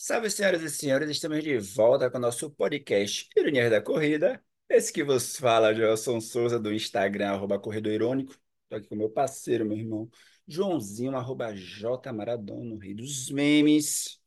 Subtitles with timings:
[0.00, 4.40] Salve, senhoras e senhores, estamos de volta com o nosso podcast Ironias da Corrida.
[4.68, 8.30] Esse que vos fala, Gelson Souza, do Instagram, arroba Corredor Irônico.
[8.62, 10.08] Estou aqui com meu parceiro, meu irmão,
[10.46, 14.20] Joãozinho, arroba J Maradona, no Rei dos Memes.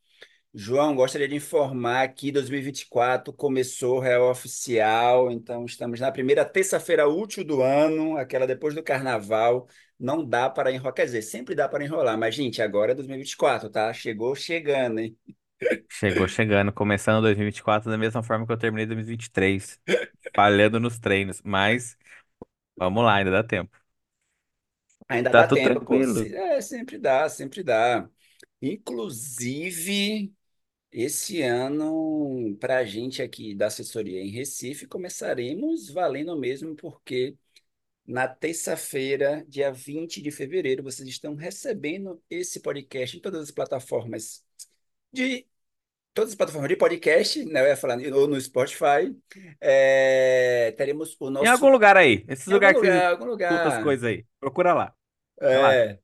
[0.54, 7.08] João, gostaria de informar que 2024 começou o real oficial, então estamos na primeira terça-feira
[7.08, 9.70] útil do ano, aquela depois do carnaval.
[9.98, 13.70] Não dá para enrolar, quer dizer, sempre dá para enrolar, mas, gente, agora é 2024,
[13.70, 13.94] tá?
[13.94, 15.18] Chegou chegando, hein?
[15.90, 19.80] Chegou chegando, começando 2024 da mesma forma que eu terminei 2023,
[20.36, 21.98] falhando nos treinos, mas
[22.78, 23.76] vamos lá, ainda dá tempo.
[25.08, 26.02] Ainda Tá dá tudo tempo, pô.
[26.02, 26.04] tranquilo.
[26.04, 28.10] Se- É, sempre dá, sempre dá.
[28.62, 30.34] Inclusive,
[30.92, 37.38] esse ano, para a gente aqui da assessoria em Recife, começaremos valendo mesmo, porque
[38.08, 44.46] na terça-feira, dia 20 de fevereiro, vocês estão recebendo esse podcast em todas as plataformas
[45.14, 45.48] de
[46.14, 47.62] todas as plataformas de podcast, né?
[47.62, 49.16] Eu ia falar, ou no Spotify.
[49.60, 51.70] É, teremos o Em algum nosso.
[51.70, 53.26] lugar aí, esses Em algum lugares que lugar, algum
[53.64, 53.80] as lugar.
[53.80, 54.96] coisas aí, procura lá.
[55.40, 56.00] É,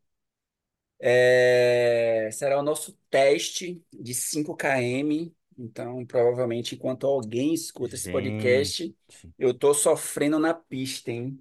[0.99, 5.33] É, será o nosso teste de 5 km.
[5.57, 8.95] Então, provavelmente, enquanto alguém escuta esse Gente, podcast,
[9.39, 11.39] eu tô sofrendo na pista, hein?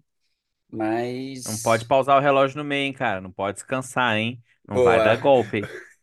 [1.44, 4.80] não pode Mas, pausar o relógio no meio, hein, cara, não pode descansar, hein, não
[4.82, 5.00] vai boa.
[5.00, 5.70] dar golpe?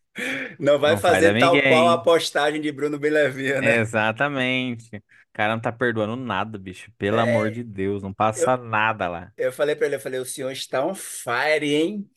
[0.59, 3.81] Não vai não dar fazer tal qual a postagem de Bruno Belevinha, né?
[3.81, 4.97] Exatamente.
[4.97, 5.01] O
[5.33, 9.07] cara não tá perdoando nada, bicho, pelo amor É, de Deus, não eu, passa nada
[9.09, 9.33] lá.
[9.37, 12.11] eu falei pra ele, eu falei, o senhor está on fire, hein?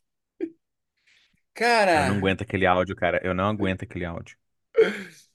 [1.93, 4.37] Eu não Cara, aguento aquele áudio, cara, eu não aguento aquele áudio.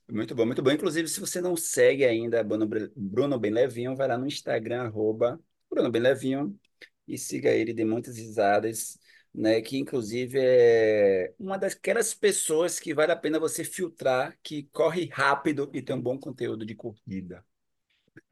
[0.09, 0.71] Muito bom, muito bom.
[0.71, 5.39] Inclusive, se você não segue ainda Bruno, Bre- Bruno Benlevinho, vai lá no Instagram, arroba
[5.69, 6.59] Bruno Benlevinho,
[7.07, 8.99] e siga ele, dê muitas risadas,
[9.33, 9.61] né?
[9.61, 15.69] Que inclusive é uma daquelas pessoas que vale a pena você filtrar, que corre rápido
[15.73, 17.45] e tem um bom conteúdo de corrida.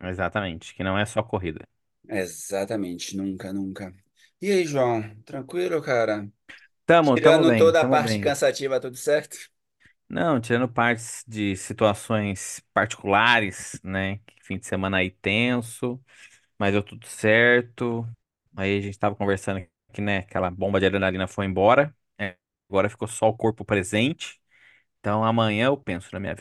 [0.02, 1.66] Exatamente, que não é só corrida.
[2.08, 3.94] Exatamente, nunca, nunca.
[4.42, 6.30] E aí, João, tranquilo, cara?
[6.86, 8.20] Tamo, tamo Tirando bem, toda a tamo parte bem.
[8.20, 9.38] cansativa, tudo certo?
[10.08, 14.20] Não, tirando partes de situações particulares, né?
[14.42, 16.04] Fim de semana aí tenso,
[16.60, 18.08] mas deu tudo certo.
[18.56, 20.20] Aí a gente tava conversando que, né?
[20.20, 21.96] Aquela bomba de adrenalina foi embora.
[22.18, 22.38] é,
[22.70, 24.42] agora ficou só o corpo presente.
[25.00, 26.36] Então amanhã eu penso na minha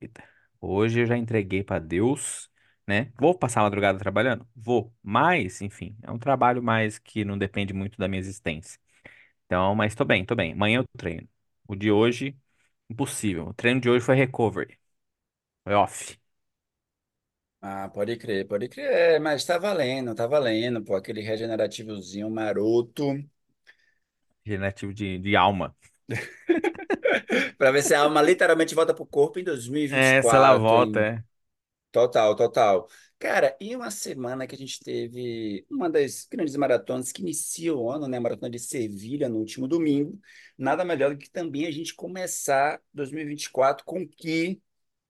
[0.00, 0.24] vida.
[0.60, 2.50] Hoje eu já entreguei pra Deus,
[2.86, 3.12] né?
[3.20, 4.46] Vou passar a madrugada trabalhando?
[4.56, 4.94] Vou.
[5.02, 8.78] Mas, enfim, é um trabalho mais que não depende muito da minha existência.
[9.46, 10.52] Então, mas tô bem, tô bem.
[10.52, 11.28] Amanhã eu treino.
[11.68, 12.36] O de hoje,
[12.90, 13.48] impossível.
[13.48, 14.78] O treino de hoje foi recovery.
[15.64, 16.18] Foi off.
[17.66, 18.86] Ah, pode crer, pode crer.
[19.16, 23.04] É, mas tá valendo, tá valendo, pô, aquele regenerativozinho maroto,
[24.44, 25.76] Regenerativo de, de alma.
[27.58, 29.44] Pra ver se a alma literalmente volta pro corpo em
[29.90, 31.00] É, se ela quatro, volta, hein?
[31.00, 31.24] é.
[31.92, 32.88] Total, total.
[33.18, 37.90] Cara, e uma semana que a gente teve uma das grandes maratonas que inicia o
[37.90, 38.18] ano, né?
[38.18, 40.20] A Maratona de Sevilha, no último domingo.
[40.58, 44.60] Nada melhor do que também a gente começar 2024 com o que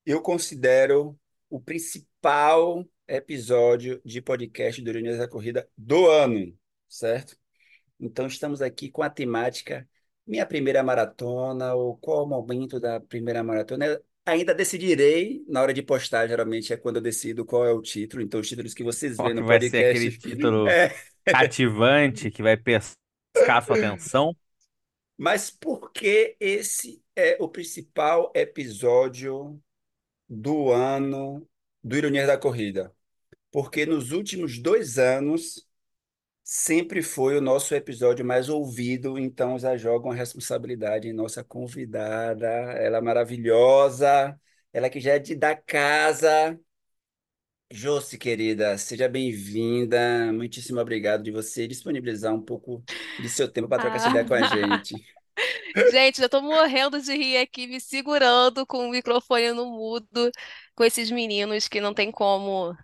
[0.07, 1.19] eu considero
[1.55, 6.53] o principal episódio de podcast do Ironia da Corrida do ano,
[6.89, 7.37] certo?
[8.01, 9.89] Então, estamos aqui com a temática
[10.27, 14.01] Minha Primeira Maratona, ou qual o momento da primeira maratona.
[14.27, 18.21] Ainda decidirei, na hora de postar, geralmente é quando eu decido qual é o título.
[18.21, 20.29] Então, os títulos que vocês veem que no vai ser aquele podcast.
[20.29, 20.93] título É.
[21.25, 24.37] cativante que vai pescar sua atenção?
[25.17, 29.63] Mas por que esse é o principal episódio
[30.29, 31.47] do ano
[31.83, 32.95] do Ironia da Corrida?
[33.53, 35.67] Porque nos últimos dois anos.
[36.47, 42.47] Sempre foi o nosso episódio mais ouvido, então já jogam a responsabilidade em nossa convidada.
[42.47, 44.39] Ela é maravilhosa,
[44.73, 46.59] ela que já é de da casa.
[47.71, 50.33] Josi, querida, seja bem-vinda.
[50.33, 52.85] Muitíssimo obrigado de você disponibilizar um pouco
[53.19, 54.95] de seu tempo para trocar essa Ah, ideia com a gente.
[55.83, 60.31] gente, eu tô morrendo de rir aqui, me segurando com o microfone no mudo,
[60.75, 62.77] com esses meninos que não tem como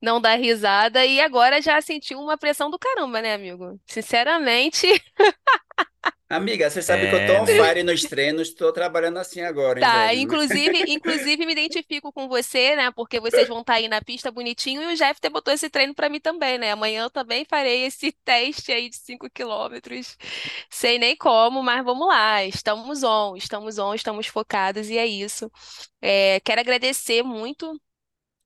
[0.00, 1.04] não dar risada.
[1.06, 3.80] E agora já senti uma pressão do caramba, né, amigo?
[3.86, 4.86] Sinceramente,
[6.28, 7.46] Amiga, você sabe que eu tô É, on né?
[7.46, 9.90] fire nos treinos, estou trabalhando assim agora, hein, tá.
[9.90, 10.14] velho?
[10.14, 12.90] Inclusive, inclusive me identifico com você, né?
[12.92, 16.08] Porque vocês vão estar aí na pista bonitinho e o Jeff botou esse treino pra
[16.08, 16.72] mim também, né?
[16.72, 20.16] Amanhã eu também farei esse teste aí de 5 quilômetros.
[20.70, 22.44] Sei nem como, mas vamos lá.
[22.44, 25.50] Estamos on, estamos on, estamos focados e é isso.
[26.00, 27.80] É, quero agradecer muito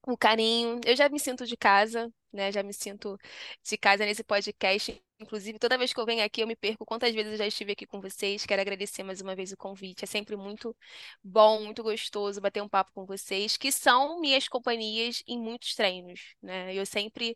[0.07, 0.81] o carinho.
[0.87, 2.53] Eu já me sinto de casa, né?
[2.53, 3.19] Já me sinto
[3.65, 5.03] de casa nesse podcast.
[5.19, 7.73] Inclusive, toda vez que eu venho aqui, eu me perco quantas vezes eu já estive
[7.73, 8.45] aqui com vocês.
[8.45, 10.05] Quero agradecer mais uma vez o convite.
[10.05, 10.77] É sempre muito
[11.25, 16.35] bom, muito gostoso bater um papo com vocês, que são minhas companhias em muitos treinos,
[16.43, 16.75] né?
[16.75, 17.35] Eu sempre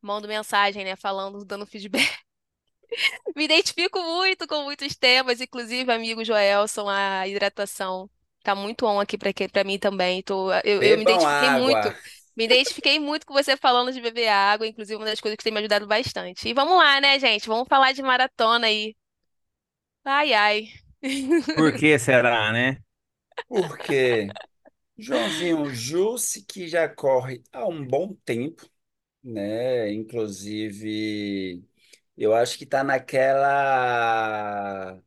[0.00, 2.06] mando mensagem, né, falando, dando feedback.
[3.36, 8.08] Me identifico muito com muitos temas, inclusive, amigo Joelson, a hidratação
[8.42, 10.22] tá muito on aqui para mim também.
[10.22, 11.88] Tô, eu, eu me identifiquei muito.
[12.36, 15.52] Me identifiquei muito com você falando de beber água, inclusive uma das coisas que tem
[15.52, 16.48] me ajudado bastante.
[16.48, 17.48] E vamos lá, né, gente?
[17.48, 18.94] Vamos falar de maratona aí.
[20.04, 20.72] Ai, ai.
[21.54, 22.82] Por que será, né?
[23.48, 24.36] Porque
[24.98, 28.68] Joãozinho Jusce, que já corre há um bom tempo,
[29.24, 29.92] né?
[29.92, 31.64] Inclusive,
[32.16, 33.42] eu acho que está naquela,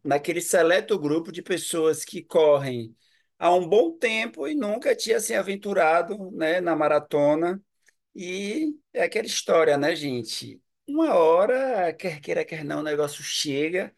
[0.04, 2.96] naquele seleto grupo de pessoas que correm
[3.40, 7.62] há um bom tempo e nunca tinha se aventurado, né, na maratona.
[8.16, 10.62] E é aquela história, né, gente?
[10.88, 13.94] Uma hora, quer queira, quer não, o negócio chega.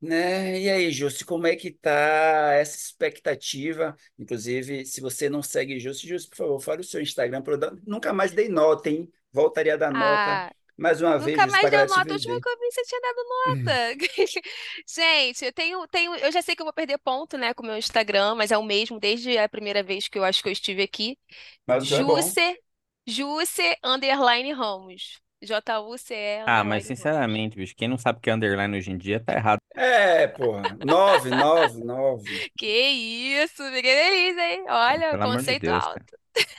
[0.00, 0.60] Né?
[0.60, 3.96] E aí, Júcio, como é que tá essa expectativa?
[4.18, 7.42] Inclusive, se você não segue Júcio, Júcio, por favor, fale o seu Instagram.
[7.86, 9.10] Nunca mais dei nota, hein?
[9.32, 12.10] Voltaria a dar nota Ah, mais uma vez, nunca Júcio, para mais deu nota.
[12.10, 13.96] A última que eu vi, você tinha dado nota.
[14.86, 17.66] Gente, eu tenho, tenho, eu já sei que eu vou perder ponto, né, com o
[17.66, 20.52] meu Instagram, mas é o mesmo desde a primeira vez que eu acho que eu
[20.52, 21.18] estive aqui.
[21.66, 22.06] Mas seu
[22.38, 25.20] é underline Ramos.
[25.42, 29.22] J-U-C-E Ah, mas sinceramente, bicho, quem não sabe o que é underline hoje em dia
[29.22, 29.60] tá errado.
[29.74, 30.62] É, porra.
[30.84, 34.64] Nove, nove, nove, Que isso, fiquei feliz, hein?
[34.68, 36.04] Olha, Pelo amor de conceito Deus, cara.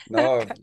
[0.10, 0.54] Nove.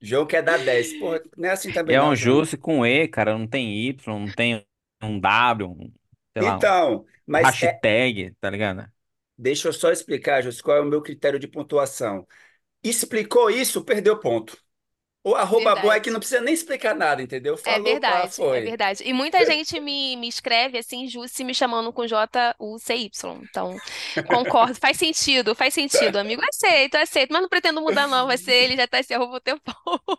[0.00, 0.92] João quer dar dez.
[0.94, 2.16] Porra, não é assim também é não, um João.
[2.16, 4.64] Juice com E, cara, não tem Y, não tem
[5.02, 5.92] um W, um,
[6.32, 8.90] sei lá, um Então, mas é, hashtag, tá ligado?
[9.36, 12.26] deixa eu só explicar, Júcio, qual é o meu critério de pontuação.
[12.82, 14.58] Explicou isso, perdeu ponto.
[15.24, 17.56] O arroba boy que não precisa nem explicar nada, entendeu?
[17.64, 18.60] É Falou, pá, verdade, é foi.
[18.60, 19.02] verdade.
[19.04, 23.40] E muita gente me, me escreve assim, Jusce, me chamando com J-U-C-Y.
[23.44, 23.76] Então,
[24.26, 26.42] concordo, faz sentido, faz sentido, amigo.
[26.44, 28.26] Aceito, aceito, mas não pretendo mudar, não.
[28.26, 29.62] Vai ser ele, já tá esse arroba o tempo.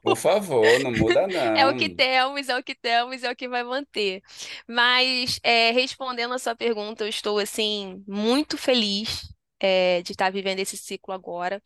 [0.01, 1.21] Por favor, não muda
[1.55, 4.21] É o que temos, é o que temos, é o que vai manter.
[4.67, 9.29] Mas, é, respondendo a sua pergunta, eu estou, assim, muito feliz,
[9.59, 11.61] é, de estar vivendo esse ciclo agora.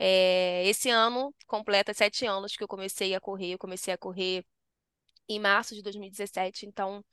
[0.00, 3.52] É, esse ano completa sete anos que eu comecei a correr.
[3.54, 4.46] Eu comecei a correr
[5.28, 7.04] em março de 2017, então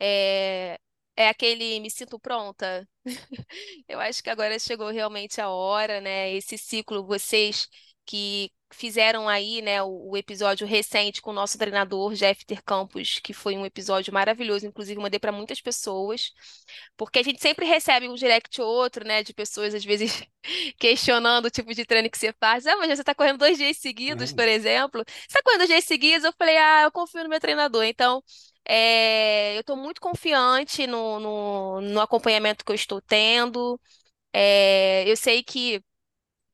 [0.00, 0.78] é,
[1.16, 2.88] é aquele me sinto pronta.
[3.88, 6.32] Eu acho que agora chegou realmente a hora, né?
[6.34, 7.68] Esse ciclo, vocês
[8.06, 13.32] que fizeram aí, né, o, o episódio recente com o nosso treinador Jeffter Campos, que
[13.34, 16.32] foi um episódio maravilhoso, inclusive mandei para muitas pessoas,
[16.96, 20.22] porque a gente sempre recebe um direct ou outro, né, de pessoas às vezes
[20.78, 22.66] questionando o tipo de treino que você faz.
[22.66, 24.48] Ah, mas você está correndo dois dias seguidos, por Hum.
[24.48, 25.04] exemplo.
[25.06, 26.24] Você está correndo dois dias seguidos?
[26.24, 27.84] Eu falei, ah, eu confio no meu treinador.
[27.84, 28.22] Então,
[28.68, 33.80] é, eu estou muito confiante no, no, no acompanhamento que eu estou tendo.
[34.32, 35.82] É, eu sei que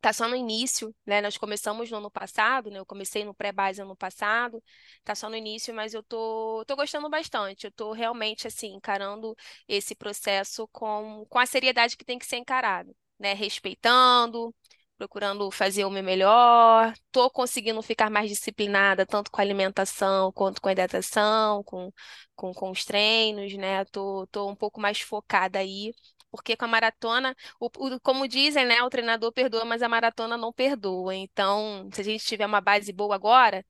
[0.02, 1.22] tá só no início, né?
[1.22, 2.78] Nós começamos no ano passado, né?
[2.81, 4.62] Eu comecei no pré-base ano passado,
[5.04, 7.66] tá só no início, mas eu tô, tô gostando bastante.
[7.66, 9.37] Eu tô realmente, assim, encarando
[9.69, 13.32] esse processo com, com a seriedade que tem que ser encarado, né?
[13.34, 14.54] Respeitando,
[14.99, 16.93] procurando fazer o meu melhor.
[17.10, 21.93] Tô conseguindo ficar mais disciplinada, tanto com a alimentação quanto com a hidratação, com,
[22.37, 23.84] com, com os treinos, né?
[23.87, 25.93] Tô, tô um pouco mais focada aí.
[26.32, 28.82] Porque com a maratona o- o- como dizem, né?
[28.82, 31.14] O treinador perdoa, mas a maratona não perdoa.
[31.14, 33.64] Então, se a gente tiver uma base boa agora,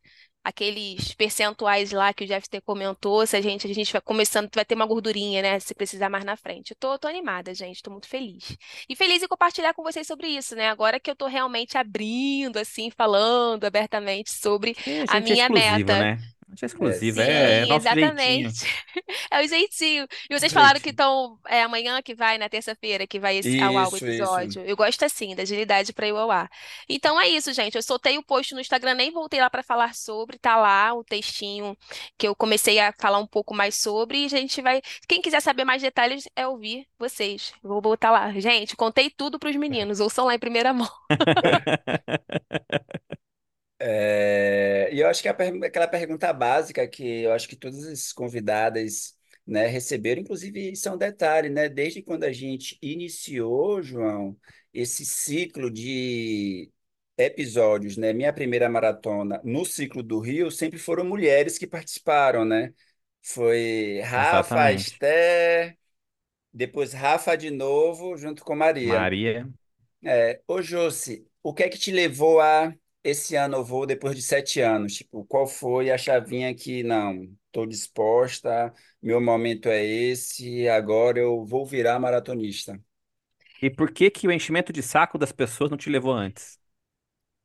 [0.44, 4.64] aqueles percentuais lá que o Jeff comentou, se a gente, a gente vai começando, vai
[4.64, 5.60] ter uma gordurinha, né?
[5.60, 6.72] Se precisar mais na frente.
[6.72, 8.56] Eu tô, tô animada, gente, tô muito feliz.
[8.88, 10.68] E feliz em compartilhar com vocês sobre isso, né?
[10.68, 14.74] Agora que eu tô realmente abrindo, assim, falando abertamente sobre
[15.08, 15.98] a é minha exclusivo, meta.
[15.98, 16.18] né?
[16.52, 18.16] A gente é É, exclusivo, é, é Sim, nosso jeitinho.
[18.16, 18.66] exatamente.
[19.30, 20.06] É o jeitinho.
[20.30, 23.76] E vocês falaram que estão é amanhã que vai, na terça-feira, que vai esse, ao
[23.78, 24.36] ar o Isso, isso.
[24.36, 24.62] episódio.
[24.64, 26.50] Eu gosto assim, da agilidade para ir ao ar.
[26.88, 27.74] Então é isso, gente.
[27.76, 30.38] Eu soltei o post no Instagram, nem voltei lá para falar sobre.
[30.38, 31.76] Tá lá o textinho
[32.18, 34.18] que eu comecei a falar um pouco mais sobre.
[34.22, 34.80] E a gente vai.
[35.08, 37.52] Quem quiser saber mais detalhes é ouvir vocês.
[37.62, 38.30] Vou botar lá.
[38.38, 40.00] Gente, contei tudo para os meninos.
[40.00, 40.88] Ouçam lá em primeira mão.
[43.84, 47.84] É, e eu acho que a per- aquela pergunta básica que eu acho que todas
[47.86, 51.68] as convidadas, né, receberam, inclusive isso é um detalhe, né?
[51.68, 54.38] Desde quando a gente iniciou, João,
[54.72, 56.70] esse ciclo de
[57.18, 58.12] episódios, né?
[58.12, 62.72] Minha primeira maratona no ciclo do Rio sempre foram mulheres que participaram, né?
[63.20, 64.72] Foi Rafa, Exatamente.
[64.72, 65.76] Esther,
[66.52, 69.10] depois Rafa de novo, junto com Maria.
[69.10, 69.48] Maria.
[70.04, 72.74] É, ô Josi, o que é que te levou a
[73.04, 74.94] esse ano eu vou depois de sete anos.
[74.94, 81.44] Tipo, qual foi a chavinha que, não, estou disposta, meu momento é esse, agora eu
[81.44, 82.80] vou virar maratonista.
[83.62, 86.60] E por que que o enchimento de saco das pessoas não te levou antes?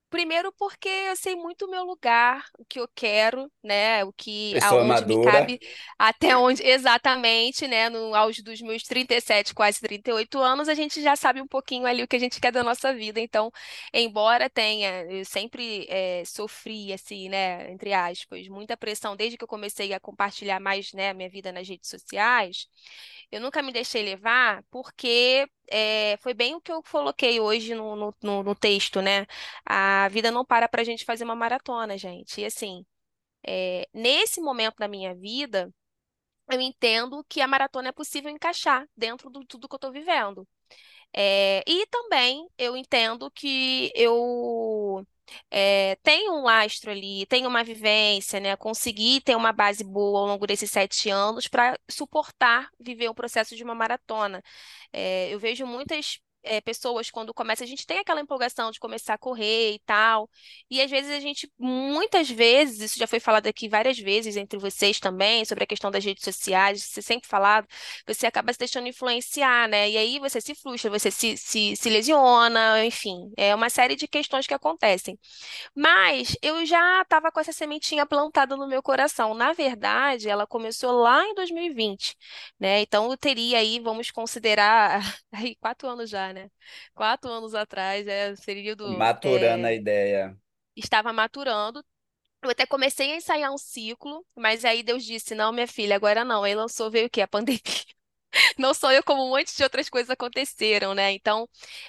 [0.09, 4.05] Primeiro porque eu sei muito o meu lugar, o que eu quero, né?
[4.05, 5.59] O que Pessoa aonde me madura, cabe,
[5.99, 7.89] até onde exatamente, né?
[7.89, 12.03] No auge dos meus 37, quase 38 anos, a gente já sabe um pouquinho ali
[12.03, 13.19] o que a gente quer da nossa vida.
[13.19, 13.51] Então,
[13.93, 17.69] embora tenha, eu sempre eh, sofri, assim, né?
[17.69, 21.51] Entre aspas, muita pressão desde que eu comecei a compartilhar mais, né, a minha vida
[21.51, 22.67] nas redes sociais.
[23.31, 27.95] Eu nunca me deixei levar porque é, foi bem o que eu coloquei hoje no,
[27.95, 29.25] no, no- no texto, né?
[29.65, 32.41] A vida não para pra gente fazer uma maratona, gente.
[32.41, 32.85] E assim,
[33.47, 35.73] é, nesse momento da minha vida,
[36.51, 40.47] eu entendo que a maratona é possível encaixar dentro de tudo que eu tô vivendo.
[41.13, 45.05] É, e também eu entendo que eu
[45.51, 48.55] é, tenho um lastro ali, tenho uma vivência, né?
[48.55, 53.55] Consegui ter uma base boa ao longo desses sete anos para suportar viver o processo
[53.55, 54.43] de uma maratona.
[54.93, 56.19] É, eu vejo muitas.
[56.47, 60.29] É, pessoas, quando começa, a gente tem aquela empolgação de começar a correr e tal,
[60.69, 64.57] e às vezes a gente, muitas vezes, isso já foi falado aqui várias vezes entre
[64.59, 67.67] vocês também, sobre a questão das redes sociais, você sempre falado,
[68.05, 69.89] você acaba se deixando influenciar, né?
[69.89, 74.07] E aí você se frustra, você se, se, se lesiona, enfim, é uma série de
[74.07, 75.17] questões que acontecem.
[75.75, 79.33] Mas eu já estava com essa sementinha plantada no meu coração.
[79.33, 82.15] Na verdade, ela começou lá em 2020,
[82.59, 82.81] né?
[82.81, 85.01] Então eu teria aí, vamos considerar,
[85.31, 86.36] aí quatro anos já, né?
[86.93, 90.37] Quatro anos atrás, é, período, maturando a é, ideia.
[90.75, 91.83] estava maturando.
[92.43, 96.25] Eu até comecei a ensaiar um ciclo, mas aí Deus disse: Não, minha filha, agora
[96.25, 96.43] não.
[96.43, 97.21] Aí lançou, veio o quê?
[97.21, 97.61] A pandemia.
[98.57, 101.11] Não sou eu, como um monte de outras coisas aconteceram, né?
[101.13, 101.47] Então,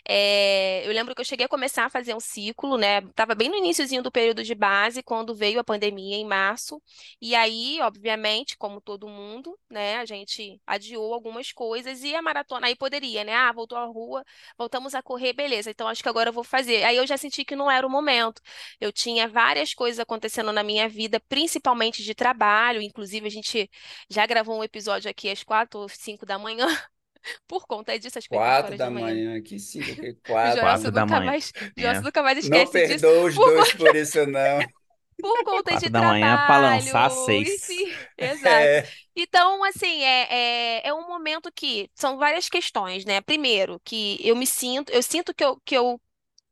[0.09, 3.00] é, eu lembro que eu cheguei a começar a fazer um ciclo, né?
[3.14, 6.80] Tava bem no iniciozinho do período de base, quando veio a pandemia em março.
[7.21, 9.97] E aí, obviamente, como todo mundo, né?
[9.99, 13.35] A gente adiou algumas coisas e a maratona aí poderia, né?
[13.35, 14.25] Ah, voltou à rua,
[14.57, 15.71] voltamos a correr, beleza.
[15.71, 16.85] Então, acho que agora eu vou fazer.
[16.85, 18.40] Aí eu já senti que não era o momento.
[18.80, 22.80] Eu tinha várias coisas acontecendo na minha vida, principalmente de trabalho.
[22.80, 23.71] Inclusive, a gente
[24.09, 26.67] já gravou um episódio aqui às quatro ou cinco da manhã
[27.49, 29.17] por conta disso, foi quatro da da manhã.
[29.17, 30.67] manhã, que cinco, que quatro.
[30.67, 31.23] Quatro da manhã.
[31.23, 33.07] mais, Joelson nunca mais Não esquece disso.
[33.07, 34.73] perdoa os Por, dois por isso, não.
[35.21, 37.51] por conta de Quatro da manhã para lançar trabalho, seis.
[37.55, 38.73] enfim, exato.
[38.73, 43.21] É, Então, assim, é, é, é um momento que são várias questões, né?
[43.21, 46.01] Primeiro, que eu me sinto, eu sinto que eu, que eu,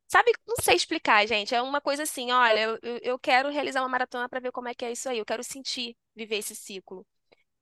[0.07, 1.55] sabe, não sei explicar, gente.
[1.55, 4.67] É uma coisa assim, olha, eu, eu eu quero realizar uma maratona para ver como
[4.69, 5.19] é que é isso aí.
[5.19, 7.05] Eu quero sentir, viver esse ciclo,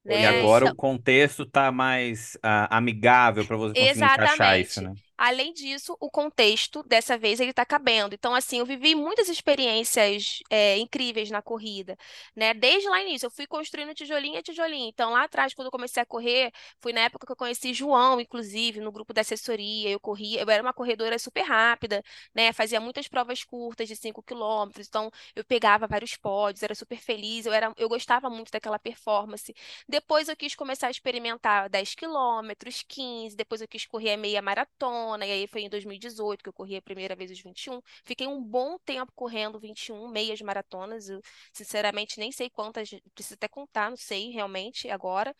[0.10, 0.26] E né?
[0.26, 4.82] agora Então, o contexto tá mais ah, amigável para você conseguir encaixar isso, Exatamente.
[4.82, 4.96] né?
[5.18, 8.14] Além disso, o contexto, dessa vez, ele está cabendo.
[8.16, 11.98] Então, assim, eu vivi muitas experiências é, incríveis na corrida,
[12.36, 12.54] né?
[12.54, 14.90] Desde lá início, eu fui construindo tijolinho a tijolinho.
[14.90, 18.20] Então, lá atrás, quando eu comecei a correr, foi na época que eu conheci João,
[18.20, 19.90] inclusive, no grupo da assessoria.
[19.90, 22.04] Eu corria, eu era uma corredora super rápida,
[22.34, 22.52] né?
[22.54, 24.88] Fazia muitas provas curtas de 5 quilômetros.
[24.88, 27.46] Então, eu pegava vários pódios, era super feliz.
[27.46, 29.54] Eu era, eu gostava muito daquela performance.
[29.88, 34.42] Depois eu quis começar a experimentar 10 quilômetros, 15, depois eu quis correr a meia
[34.42, 37.82] maratona, e aí foi em 2018 que eu corri a primeira vez os 21.
[38.04, 41.22] Fiquei um bom tempo correndo 21 meias maratonas, eu
[41.54, 45.36] sinceramente nem sei quantas, preciso até contar, não sei realmente agora.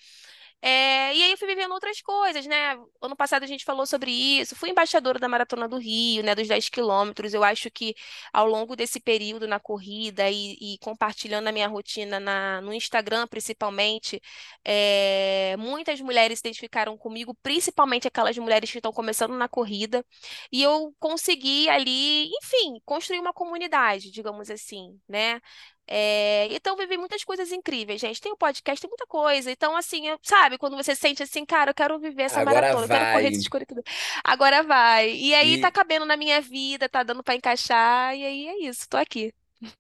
[0.62, 2.76] É, e aí eu fui vivendo outras coisas, né?
[3.02, 4.56] Ano passado a gente falou sobre isso.
[4.56, 6.34] Fui embaixadora da Maratona do Rio, né?
[6.34, 7.34] Dos 10 quilômetros.
[7.34, 7.94] Eu acho que
[8.34, 13.28] ao longo desse período na corrida e, e compartilhando a minha rotina na, no Instagram,
[13.28, 14.20] principalmente,
[14.64, 20.06] é, muitas mulheres se identificaram comigo, principalmente aquelas mulheres que estão começando na corrida.
[20.52, 25.42] E eu consegui ali, enfim, construir uma comunidade, digamos assim, né?
[25.88, 28.20] É, então, vivi muitas coisas incríveis, gente.
[28.22, 29.52] Tem o podcast, tem muita coisa.
[29.52, 32.86] Então, assim, eu- sabe, quando você sente assim, cara, eu quero viver essa agora maratona,
[32.86, 33.30] eu quero correr vai.
[33.30, 33.86] esses 42.
[34.24, 35.12] Agora vai.
[35.16, 38.58] E aí tá E, cabendo na minha vida, tá dando pra encaixar, e aí é
[38.68, 39.32] isso, tô aqui.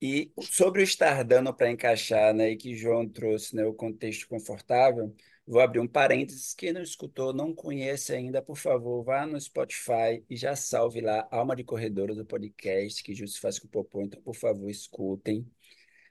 [0.01, 4.27] e sobre o estar dando para encaixar, né, e que João trouxe, né, o contexto
[4.27, 5.13] confortável,
[5.47, 6.53] vou abrir um parênteses.
[6.53, 11.27] Quem não escutou, não conhece ainda, por favor, vá no Spotify e já salve lá
[11.31, 14.01] Alma de Corredora do podcast, que Júlio faz com o Popô.
[14.01, 15.45] Então, por favor, escutem.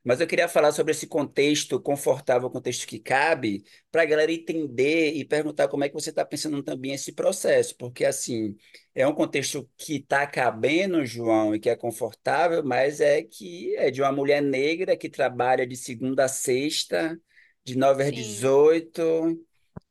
[0.05, 5.15] Mas eu queria falar sobre esse contexto confortável, contexto que cabe, para a galera entender
[5.15, 8.55] e perguntar como é que você está pensando também esse processo, porque assim,
[8.95, 13.91] é um contexto que está cabendo, João, e que é confortável, mas é que é
[13.91, 17.19] de uma mulher negra que trabalha de segunda a sexta,
[17.65, 19.03] de 9 às Sim, 18,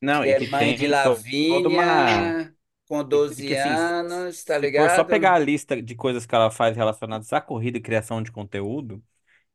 [0.01, 2.55] Não, que e é que mãe de tem to- toda uma Lavínia.
[2.87, 5.35] com E- 12 Porque assim, anos, tá se for só pegar ligado?
[5.35, 9.03] a lista de coisas que ela faz relacionadas à corrida e criação de conteúdo,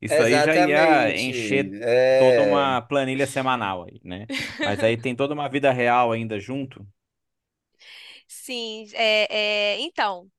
[0.00, 1.20] isso aí já ia Exatamente.
[1.20, 1.76] encher
[2.16, 2.42] toda É.
[2.42, 4.28] uma planilha semanal aí, né?
[4.64, 6.86] Mas aí tem toda uma vida real ainda junto.
[8.26, 10.30] Sim, é, é, então,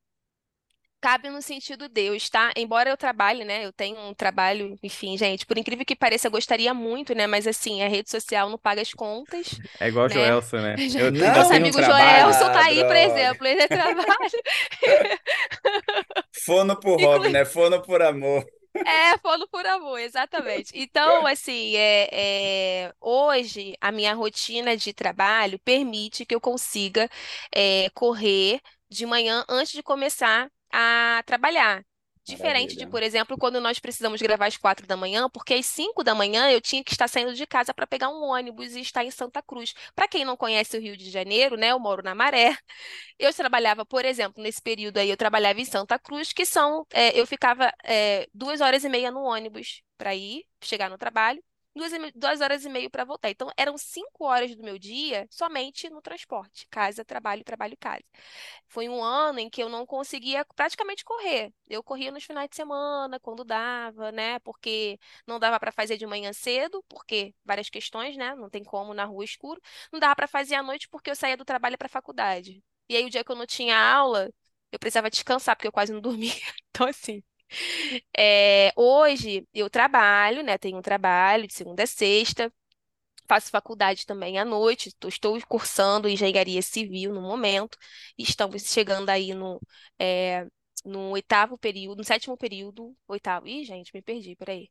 [1.01, 2.51] cabe no sentido Deus, tá?
[2.55, 3.65] Embora eu trabalhe, né?
[3.65, 7.27] Eu tenho um trabalho, enfim, gente, por incrível que pareça, eu gostaria muito, né?
[7.27, 10.13] Mas assim, a rede social não paga as contas, É igual o né?
[10.13, 10.75] Joelson, né?
[10.95, 11.53] Eu Nosso Não?
[11.53, 11.83] um amigo trabalho.
[11.83, 12.95] Joelson Ah, tá aí, por droga.
[12.95, 14.43] exemplo, ele trabalha.
[16.31, 17.45] Fono por hobby, né?
[17.45, 18.43] Fono por amor.
[18.85, 20.71] É, fono por amor, exatamente.
[20.73, 27.09] Então, assim, é, é, hoje a minha rotina de trabalho permite que eu consiga
[27.53, 31.83] é, correr de manhã antes de começar a trabalhar.
[32.25, 32.89] Diferente de, Maravilha.
[32.91, 36.51] por exemplo, quando nós precisamos gravar às quatro da manhã, porque às cinco da manhã
[36.51, 39.41] eu tinha que estar saindo de casa para pegar um ônibus e estar em Santa
[39.41, 39.73] Cruz.
[39.95, 41.71] Para quem não conhece o Rio de Janeiro, né?
[41.71, 42.55] Eu moro na Maré.
[43.17, 47.19] Eu trabalhava, por exemplo, nesse período aí, eu trabalhava em Santa Cruz, que são, é,
[47.19, 51.43] eu ficava é, duas horas e meia no ônibus para ir, chegar no trabalho,
[51.75, 53.29] duas, duas horas e meia para voltar.
[53.29, 58.03] Então, eram cinco horas do meu dia somente no transporte, casa, trabalho, trabalho, casa.
[58.67, 61.53] Foi um ano em que eu não conseguia praticamente correr.
[61.67, 64.39] Eu corria nos finais de semana, quando dava, né?
[64.39, 68.35] Porque não dava para fazer de manhã cedo, porque várias questões, né?
[68.35, 69.61] Não tem como na rua escuro.
[69.91, 72.63] Não dava para fazer à noite porque eu saía do trabalho para a faculdade.
[72.87, 74.31] E aí, o dia que eu não tinha aula,
[74.71, 76.33] eu precisava descansar, porque eu quase não dormia.
[76.69, 77.23] Então, assim,
[78.17, 80.57] é, hoje eu trabalho, né?
[80.57, 82.51] Tenho um trabalho de segunda a sexta,
[83.27, 87.77] faço faculdade também à noite, estou cursando engenharia civil no momento,
[88.17, 89.61] estamos chegando aí no,
[89.99, 90.47] é,
[90.85, 93.47] no oitavo período, no sétimo período, oitavo.
[93.47, 94.69] Ih, gente, me perdi, peraí.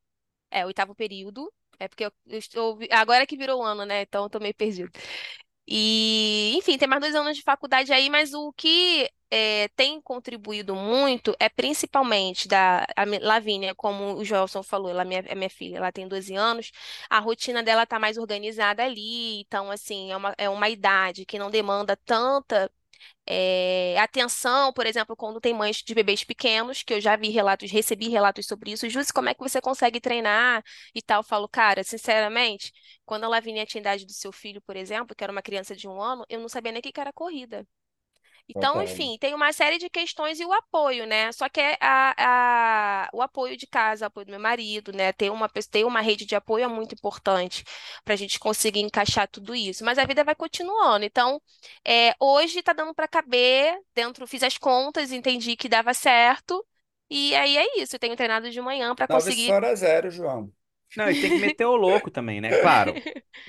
[0.51, 1.53] É, oitavo período.
[1.81, 2.79] É porque eu, eu estou.
[2.93, 4.03] Agora que virou ano, né?
[4.03, 4.91] Então eu tô meio perdido.
[5.71, 10.75] E, enfim, tem mais dois anos de faculdade aí, mas o que é, tem contribuído
[10.75, 15.51] muito é principalmente da a Lavínia, como o Joelson falou, ela é minha, é minha
[15.51, 16.73] filha, ela tem 12 anos,
[17.11, 21.39] a rotina dela tá mais organizada ali, então, assim, é uma, é uma idade que
[21.39, 22.71] não demanda tanta
[23.26, 27.71] é, atenção, por exemplo, quando tem mães de bebês pequenos, que eu já vi relatos,
[27.71, 28.88] recebi relatos sobre isso.
[28.88, 30.62] Jússi, como é que você consegue treinar
[30.94, 31.20] e tal?
[31.20, 32.73] Eu falo, cara, sinceramente,
[33.05, 35.75] quando a Lavínia tinha a idade do seu filho, por exemplo, que era uma criança
[35.77, 37.66] de um ano, eu não sabia nem o que era corrida.
[38.49, 41.31] Então, enfim, tem uma série de questões e o apoio, né?
[41.33, 45.13] Só que é a, a- o apoio de casa, o apoio do meu marido, né?
[45.13, 47.65] Ter uma, ter uma rede de apoio é muito importante
[48.05, 49.85] para a gente conseguir encaixar tudo isso.
[49.85, 51.05] Mas a vida vai continuando.
[51.05, 51.41] Então,
[51.87, 56.65] é, hoje tá dando para caber dentro, fiz as contas, entendi que dava certo.
[57.11, 57.97] E aí é isso.
[57.97, 59.59] Eu tenho treinado de manhã para conseguir.
[59.59, 60.53] fora zero, João.
[60.94, 62.55] Não, e tem que meter o louco também, né?
[62.55, 63.01] Claro.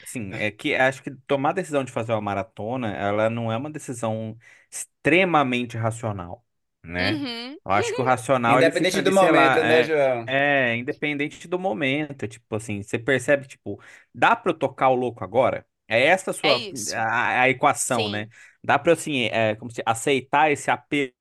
[0.03, 3.57] Assim, é que acho que tomar a decisão de fazer uma maratona, ela não é
[3.57, 4.37] uma decisão
[4.71, 6.45] extremamente racional,
[6.83, 7.21] né?
[7.21, 9.83] Uhum, Eu acho que o racional ele fica Independente do ali, sei momento, lá, né,
[9.83, 10.33] é, João?
[10.71, 13.81] é independente do momento, tipo assim, você percebe, tipo,
[14.13, 15.65] dá pra eu tocar o louco agora?
[15.87, 16.95] É essa a é sua isso.
[16.95, 18.27] a, a equação, né?
[18.27, 18.33] Sim.
[18.63, 21.13] Dá pra assim, é, como se aceitar esse apelo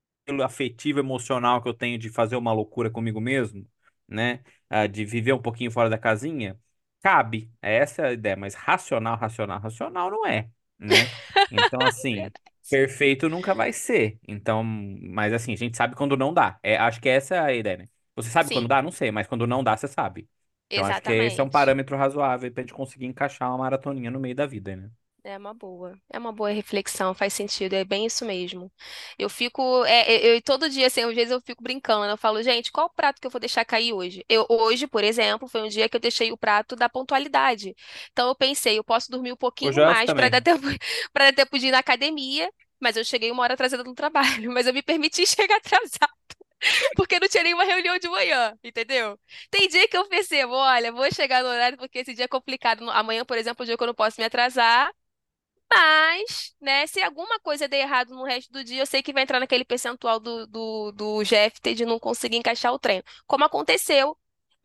[0.43, 3.65] afetivo emocional que eu tenho de fazer uma loucura comigo mesmo,
[4.09, 4.41] né?
[4.69, 6.59] Ah, de viver um pouquinho fora da casinha?
[7.01, 11.13] Cabe, essa é a ideia, mas racional, racional, racional não é, né?
[11.49, 12.33] Então, assim,
[12.69, 14.19] perfeito nunca vai ser.
[14.27, 16.59] Então, mas assim, a gente sabe quando não dá.
[16.61, 17.89] É, acho que essa é a ideia, né?
[18.15, 18.81] Você sabe quando Sim, dá?
[18.81, 20.29] Não sei, mas quando não dá, você sabe.
[20.71, 24.19] Então, acho que esse é um parâmetro razoável pra gente conseguir encaixar uma maratoninha no
[24.19, 24.91] meio da vida, né?
[25.21, 28.71] É uma boa, é uma boa reflexão, faz sentido, é bem isso mesmo.
[29.17, 32.13] Eu fico, é, é, eu, todo dia, assim, às vezes eu fico brincando, né?
[32.13, 34.23] Eu falo, gente, qual o prato que eu vou deixar cair hoje?
[34.29, 37.75] Eu, hoje, por exemplo, foi um dia que eu deixei o prato da pontualidade.
[38.13, 40.41] Então eu pensei, eu posso dormir um O pouquinho mais para dar também.
[40.41, 40.61] tempo,
[41.11, 44.49] para dar tempo de ir na academia, mas eu cheguei uma hora atrasada no trabalho,
[44.53, 46.07] mas eu me permiti chegar atrasada,
[46.95, 49.19] porque não tinha nenhuma reunião de manhã, entendeu?
[49.51, 52.89] Tem dia que eu percebo, olha, vou chegar no horário porque esse dia é complicado.
[52.91, 54.91] Amanhã, por exemplo, é um dia que eu não posso me atrasar.
[55.71, 59.23] Mas, né, se alguma coisa der errado no resto do dia, eu sei que vai
[59.23, 63.03] entrar naquele percentual do, do, do GFT de não conseguir encaixar o treino.
[63.27, 64.17] Como aconteceu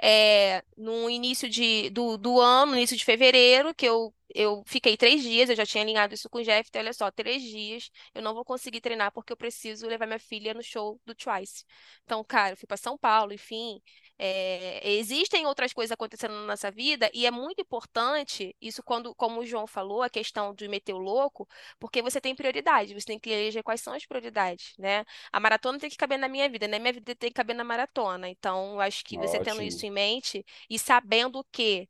[0.02, 4.96] é, no início de, do, do ano, no início de fevereiro, que eu, eu fiquei
[4.96, 8.22] três dias, eu já tinha alinhado isso com o GFT, olha só, três dias, eu
[8.22, 11.64] não vou conseguir treinar porque eu preciso levar minha filha no show do Twice.
[12.04, 13.80] Então, cara, eu fui para São Paulo, enfim.
[14.18, 19.40] É, existem outras coisas acontecendo na nossa vida e é muito importante isso quando, como
[19.40, 21.48] o João falou, a questão de meter o louco,
[21.80, 25.04] porque você tem prioridade, você tem que eleger quais são as prioridades, né?
[25.32, 26.78] A maratona tem que caber na minha vida, né?
[26.78, 28.28] Minha vida tem que caber na maratona.
[28.28, 29.92] Então, acho que você tendo isso Ótimo.
[29.92, 31.88] em mente e sabendo que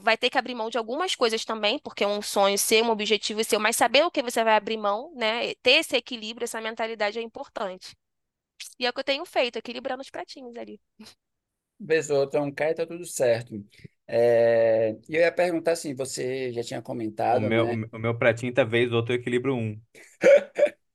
[0.00, 2.90] vai ter que abrir mão de algumas coisas também, porque é um sonho seu, um
[2.90, 5.54] objetivo seu, mas saber o que você vai abrir mão, né?
[5.56, 7.96] Ter esse equilíbrio, essa mentalidade é importante.
[8.78, 10.80] E é o que eu tenho feito, equilibrando os pratinhos ali.
[11.86, 13.54] Pessoal, então cai, tá tudo certo.
[14.06, 16.80] É, E eu ia perguntar assim, você já tinha
[17.30, 17.78] O comentado, meu, né?
[17.92, 19.80] o meu pratinho tá vez ou outro eu equilibro um.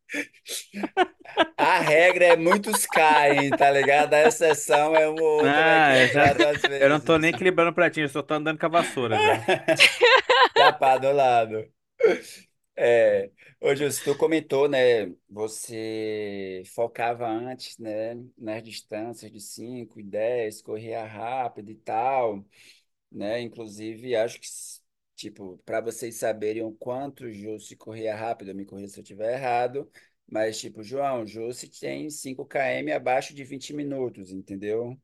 [1.57, 4.13] A regra é muitos caem, tá ligado?
[4.13, 6.33] A exceção é uma ou outra Ah, eu já,
[6.79, 9.43] eu não tô nem equilibrando o pratinho, eu só tô andando com a vassoura já.
[10.55, 11.65] Já pá, do lado.
[12.75, 13.67] É, ô,
[14.03, 15.07] tu comentou, né?
[15.29, 18.15] Você focava antes, né?
[18.37, 22.45] Nas distâncias de 5 e 10, corria rápido e tal,
[23.11, 23.41] né?
[23.41, 24.47] Inclusive, acho que,
[25.15, 29.03] tipo, para vocês saberem o quanto o Júlio corria rápido, eu me corrija se eu
[29.03, 29.89] estiver errado,
[30.29, 34.99] mas, tipo, João, o Júlio tem 5 km abaixo de 20 minutos, entendeu?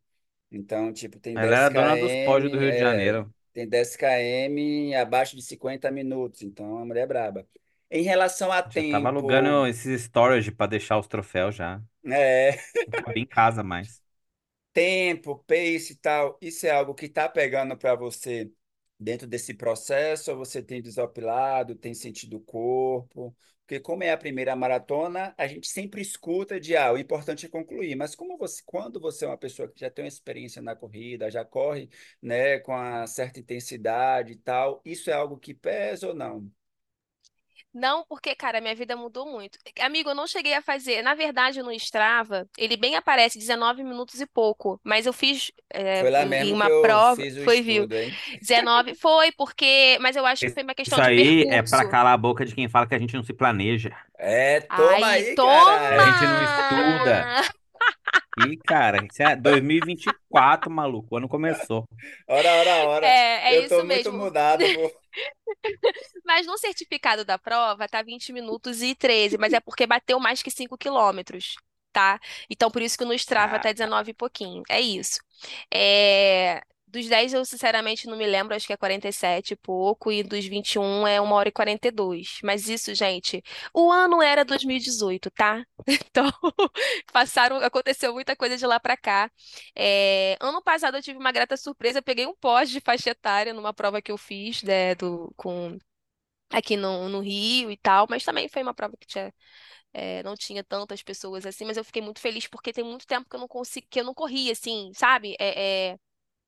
[0.52, 3.34] Então, tipo, tem Ela 10 era dona dos pódios do km, Rio de é, Janeiro.
[3.54, 7.48] tem 10 km abaixo de 50 minutos, então a mulher é braba.
[7.92, 11.82] Em relação a Já tava tempo, alugando esses storage pra deixar os troféus já.
[12.06, 14.02] é, Não cabia em casa mais.
[14.74, 18.52] tempo, pace e tal, isso é algo que está pegando para você
[19.00, 23.36] dentro desse processo, você tem desopilado, tem sentido o corpo?
[23.66, 27.50] Porque como é a primeira maratona, a gente sempre escuta de, ah, o importante é
[27.50, 30.74] concluir, mas como você, quando você é uma pessoa que já tem uma experiência na
[30.76, 31.90] corrida, já corre,
[32.22, 36.50] né, com uma certa intensidade e tal, isso é algo que pesa ou não?
[37.80, 39.60] Não, porque, cara, minha vida mudou muito.
[39.80, 41.02] Amigo, eu não cheguei a fazer.
[41.02, 46.02] Na verdade, no Strava, ele bem aparece 19 minutos e pouco, mas eu fiz é,
[46.02, 47.16] Foi lá mesmo que uma eu prova.
[47.22, 47.84] fiz o Foi, viu?
[47.84, 48.14] estudo, hein?
[48.42, 48.96] 19.
[48.96, 49.98] Foi, porque.
[50.02, 51.90] Mas eu acho que foi uma questão Isso de aí é pra percurso.
[51.90, 55.30] calar a boca de quem fala que a gente não se planeja, É, toma Aí,
[55.30, 56.06] aí, que a caralho.
[56.06, 57.57] gente não estuda.
[58.48, 61.08] E, cara, isso é 2024, maluco.
[61.12, 61.86] O ano começou.
[62.28, 63.08] Ora, ora, ora.
[63.08, 64.14] É, é Eu tô isso muito mesmo.
[64.14, 64.92] mudado, pô.
[66.26, 70.42] Mas no certificado da prova tá 20 minutos e 13, mas é porque bateu mais
[70.42, 71.56] que 5 quilômetros,
[71.92, 72.20] tá?
[72.50, 73.72] Então por isso que no Strava Ah, tá.
[73.72, 74.64] 19 e pouquinho.
[74.70, 75.20] É isso.
[75.74, 80.24] É, Dos 10 eu sinceramente não me lembro, acho que é 47 e pouco, e
[80.24, 82.40] dos 21 é uma hora e 42.
[82.44, 85.66] Mas isso, gente, o ano era 2018, tá?
[85.88, 86.32] Então
[87.12, 89.30] passaram, aconteceu muita coisa de lá pra cá.
[89.76, 93.54] É, Ano passado eu tive uma grata surpresa, eu peguei um pódio de faixa etária
[93.54, 95.78] numa prova que eu fiz, né, do, com
[96.50, 99.34] aqui no, no Rio e tal, mas também foi uma prova que tinha,
[99.94, 103.30] é, não tinha tantas pessoas assim, mas eu fiquei muito feliz porque tem muito tempo
[103.30, 105.36] que eu não consigo, que eu não corri assim, sabe?
[105.40, 106.00] É, é,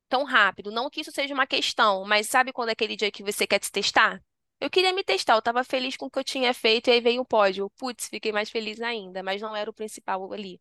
[0.10, 0.72] tão rápido.
[0.72, 3.64] Não que isso seja uma questão, mas sabe quando é aquele dia que você quer
[3.64, 4.22] se testar?
[4.62, 7.00] Eu queria me testar, eu tava feliz com o que eu tinha feito e aí
[7.02, 7.70] veio o pódio.
[7.78, 10.60] Putz, fiquei mais feliz ainda, mas não era o principal ali.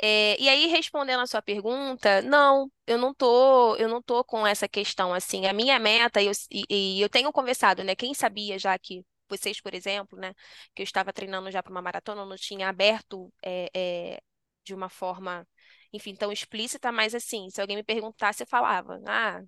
[0.00, 4.46] É, e aí, respondendo a sua pergunta, não, eu não tô, eu não tô com
[4.46, 5.46] essa questão assim.
[5.46, 7.94] A minha meta, e eu, e, e eu tenho conversado, né?
[7.94, 10.34] Quem sabia já que vocês, por exemplo, né,
[10.74, 14.22] que eu estava treinando já para uma maratona, não tinha aberto é, é,
[14.64, 15.46] de uma forma,
[15.92, 19.42] enfim, tão explícita, mas assim, se alguém me perguntasse, eu falava, ah,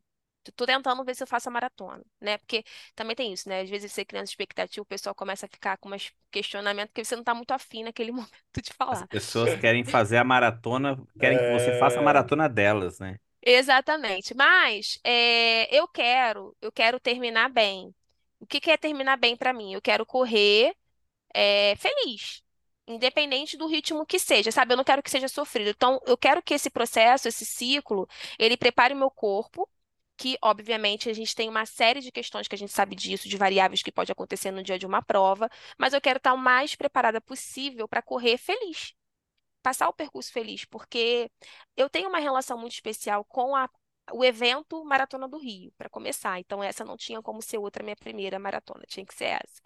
[0.57, 2.39] tô tentando ver se eu faço a maratona, né?
[2.39, 3.61] Porque também tem isso, né?
[3.63, 7.17] Às vezes você criando expectativa, o pessoal começa a ficar com umas questionamentos que você
[7.17, 9.09] não tá muito afim naquele momento de As falar.
[9.11, 13.19] pessoas querem fazer a maratona, querem que você faça a É, maratona delas, né?
[13.43, 14.35] Exatamente.
[14.35, 17.95] Mas é, eu quero, eu quero terminar bem.
[18.41, 19.73] O que que é terminar bem para mim?
[19.75, 20.75] Eu quero correr
[21.35, 22.44] é, feliz,
[22.87, 24.73] independente do ritmo que seja, sabe?
[24.73, 25.71] Eu não quero que seja sofrido.
[25.71, 29.69] Então, eu quero que esse processo, esse ciclo, ele prepare o meu corpo,
[30.17, 33.37] que, obviamente, a gente tem uma série de questões que a gente sabe disso, de
[33.37, 36.75] variáveis que pode acontecer no dia de uma prova, mas eu quero estar o mais
[36.75, 38.95] preparada possível para correr feliz
[39.65, 41.31] passar o percurso feliz, porque
[41.75, 43.69] eu tenho uma relação muito especial com a,
[44.13, 46.39] o evento Maratona do Rio, para começar.
[46.39, 49.63] Então, essa não tinha como ser outra minha primeira maratona, tinha que ser essa.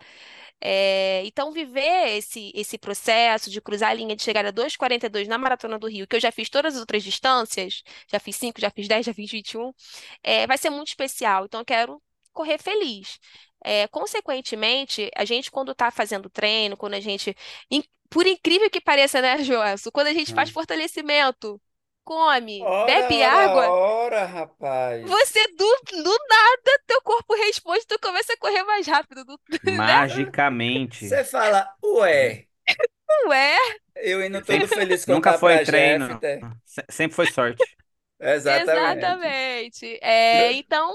[0.60, 5.78] É, então, viver esse, esse processo de cruzar a linha de chegada 2,42 na Maratona
[5.78, 8.88] do Rio, que eu já fiz todas as outras distâncias, já fiz 5, já fiz
[8.88, 9.72] 10, já fiz 21,
[10.22, 11.44] é, vai ser muito especial.
[11.46, 13.18] Então, eu quero correr feliz.
[13.64, 17.34] É, consequentemente, a gente, quando está fazendo treino, quando a gente.
[17.70, 19.90] in- Por incrível que pareça, né, Joelson?
[19.90, 20.52] Quando a gente faz hum.
[20.52, 21.60] fortalecimento,
[22.08, 25.02] come, Ora, bebe ora, água, ora, rapaz.
[25.02, 29.40] você do, do nada, teu corpo responde, tu começa a correr mais rápido, do-
[29.84, 30.04] né?
[30.06, 31.06] Magicamente.
[31.08, 32.46] Você fala, ué,
[33.08, 33.56] Não é?
[33.96, 36.24] eu indo todo Sempre, feliz nunca contar foi treino,
[36.64, 37.76] se- sempre foi sorte.
[38.20, 39.18] Exatamente.
[39.20, 39.98] Exatamente.
[40.02, 40.92] É, então.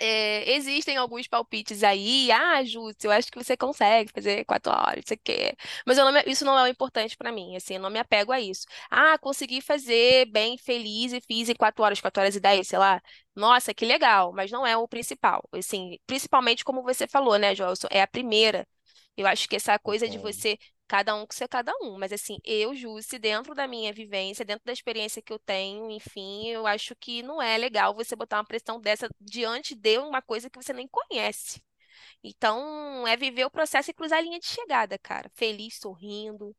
[0.00, 2.30] É, existem alguns palpites aí.
[2.30, 5.56] Ah, Júcio, eu acho que você consegue fazer quatro horas, você quer.
[5.86, 8.32] Mas não me- isso não é o importante pra mim, assim, eu não me apego
[8.32, 8.66] a isso.
[8.90, 12.78] Ah, consegui fazer bem, feliz e fiz em quatro horas, quatro horas e dez, sei
[12.78, 13.00] lá.
[13.34, 15.42] Nossa, que legal, mas não é o principal.
[15.52, 18.66] Assim, principalmente como você falou, né, Joelson, é a primeira.
[19.16, 21.98] Eu acho que essa coisa de você, cada um com ser cada um.
[21.98, 26.48] Mas assim, eu, Júcia, dentro da minha vivência, dentro da experiência que eu tenho, enfim,
[26.48, 30.50] eu acho que não é legal você botar uma pressão dessa diante de uma coisa
[30.50, 31.62] que você nem conhece.
[32.22, 35.30] Então, é viver o processo e cruzar a linha de chegada, cara.
[35.34, 36.54] Feliz, sorrindo,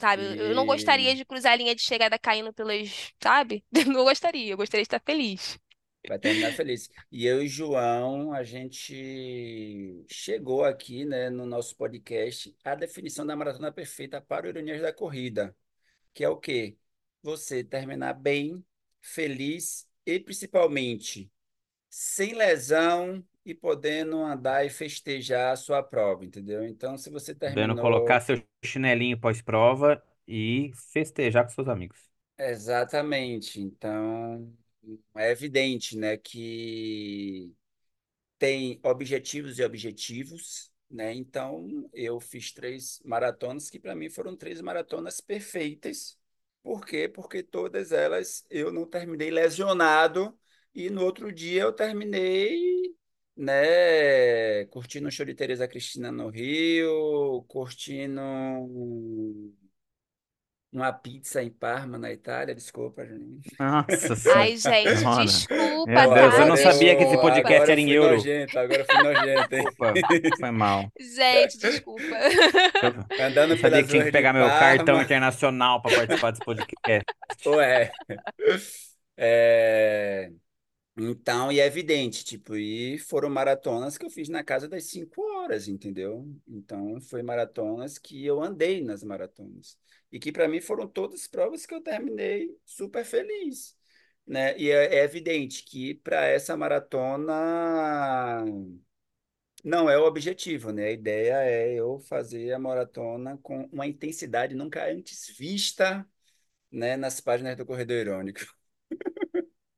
[0.00, 0.24] sabe?
[0.38, 3.64] Eu eu não E gostaria de cruzar a linha de chegada caindo pelas, sabe?
[3.88, 5.58] Não gostaria, eu gostaria de estar feliz.
[6.06, 6.90] Vai terminar feliz.
[7.10, 13.36] E eu e João, a gente chegou aqui, né, no nosso podcast, a definição da
[13.36, 15.56] maratona perfeita para o Ironias da Corrida,
[16.14, 16.76] que é o quê?
[17.22, 18.64] Você terminar bem,
[19.02, 21.30] feliz e principalmente
[21.90, 26.64] sem lesão e podendo andar e festejar a sua prova, entendeu?
[26.66, 31.98] Então, se você Podendo colocar terminou seu chinelinho pós-prova e festejar com seus amigos.
[32.38, 34.52] exatamente, então
[35.16, 37.54] é evidente, né, que
[38.38, 41.14] tem objetivos e objetivos, né?
[41.14, 46.18] Então, eu fiz três maratonas que para mim foram três maratonas perfeitas.
[46.62, 47.08] Por quê?
[47.08, 50.38] Porque todas elas eu não terminei lesionado
[50.74, 52.94] e no outro dia eu terminei,
[53.36, 58.20] né, curtindo o show de Teresa Cristina no Rio, curtindo
[60.72, 62.54] uma pizza em Parma, na Itália.
[62.54, 63.52] Desculpa, gente.
[63.58, 66.46] Nossa Ai, gente, desculpa, Meu Deus, eu tá?
[66.46, 68.06] não agora sabia que esse eu, podcast agora eu era em fui euro.
[68.06, 69.74] nojento, agora eu fui nojento, hein?
[69.76, 70.02] Desculpa,
[70.38, 70.92] foi mal.
[70.98, 72.16] Gente, desculpa.
[72.80, 75.02] Eu Andando não sabia que tinha que pegar meu cartão Parma.
[75.02, 77.04] internacional para participar desse podcast.
[77.44, 77.92] Ué.
[79.16, 80.30] É,
[80.96, 85.22] Então, e é evidente, tipo, e foram maratonas que eu fiz na casa das cinco
[85.22, 86.26] horas, entendeu?
[86.48, 89.78] Então, foi maratonas que eu andei nas maratonas.
[90.12, 93.76] E que para mim foram todas provas que eu terminei super feliz,
[94.26, 94.56] né?
[94.58, 98.44] E é, é evidente que para essa maratona
[99.64, 100.86] não é o objetivo, né?
[100.88, 106.06] A ideia é eu fazer a maratona com uma intensidade nunca antes vista,
[106.72, 108.40] né, nas páginas do Corredor Irônico.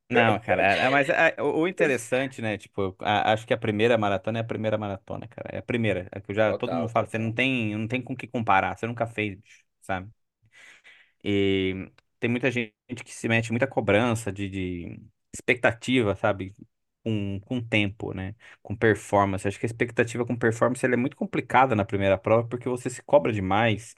[0.09, 2.57] Não, cara, é- é- mas é- o interessante, né?
[2.59, 5.49] Tipo, a- acho que a primeira maratona é a primeira maratona, cara.
[5.51, 6.07] É a primeira.
[6.11, 8.27] É que eu já todo mundo fala, você não tem, não tem com o que
[8.27, 10.09] comparar, você nunca fez, bicho, sabe?
[11.25, 12.73] E tem muita gente
[13.05, 15.01] que se mete muita cobrança de, de
[15.33, 16.53] expectativa, sabe?
[17.03, 18.35] Com, com tempo, né?
[18.63, 19.47] Com performance.
[19.47, 22.89] Acho que a expectativa com performance ela é muito complicada na primeira prova porque você
[22.89, 23.95] se cobra demais.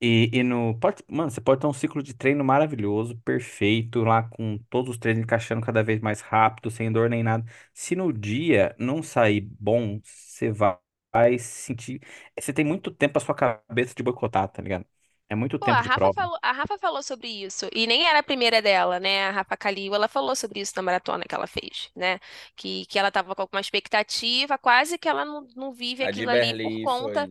[0.00, 0.78] E, e no.
[0.78, 4.98] Pode, mano, você pode ter um ciclo de treino maravilhoso, perfeito, lá com todos os
[4.98, 7.44] treinos encaixando cada vez mais rápido, sem dor nem nada.
[7.72, 10.76] Se no dia não sair bom, você vai,
[11.12, 12.00] vai sentir.
[12.38, 14.86] Você tem muito tempo a sua cabeça de boicotar, tá ligado?
[15.28, 16.12] É muito Pô, a tempo de Rafa prova.
[16.12, 19.26] falou, a Rafa falou sobre isso, e nem era a primeira dela, né?
[19.26, 22.20] A Rafa Kaliu, ela falou sobre isso na maratona que ela fez, né?
[22.54, 26.30] Que, que ela tava com alguma expectativa, quase que ela não, não vive A aquilo
[26.30, 27.28] ali por conta,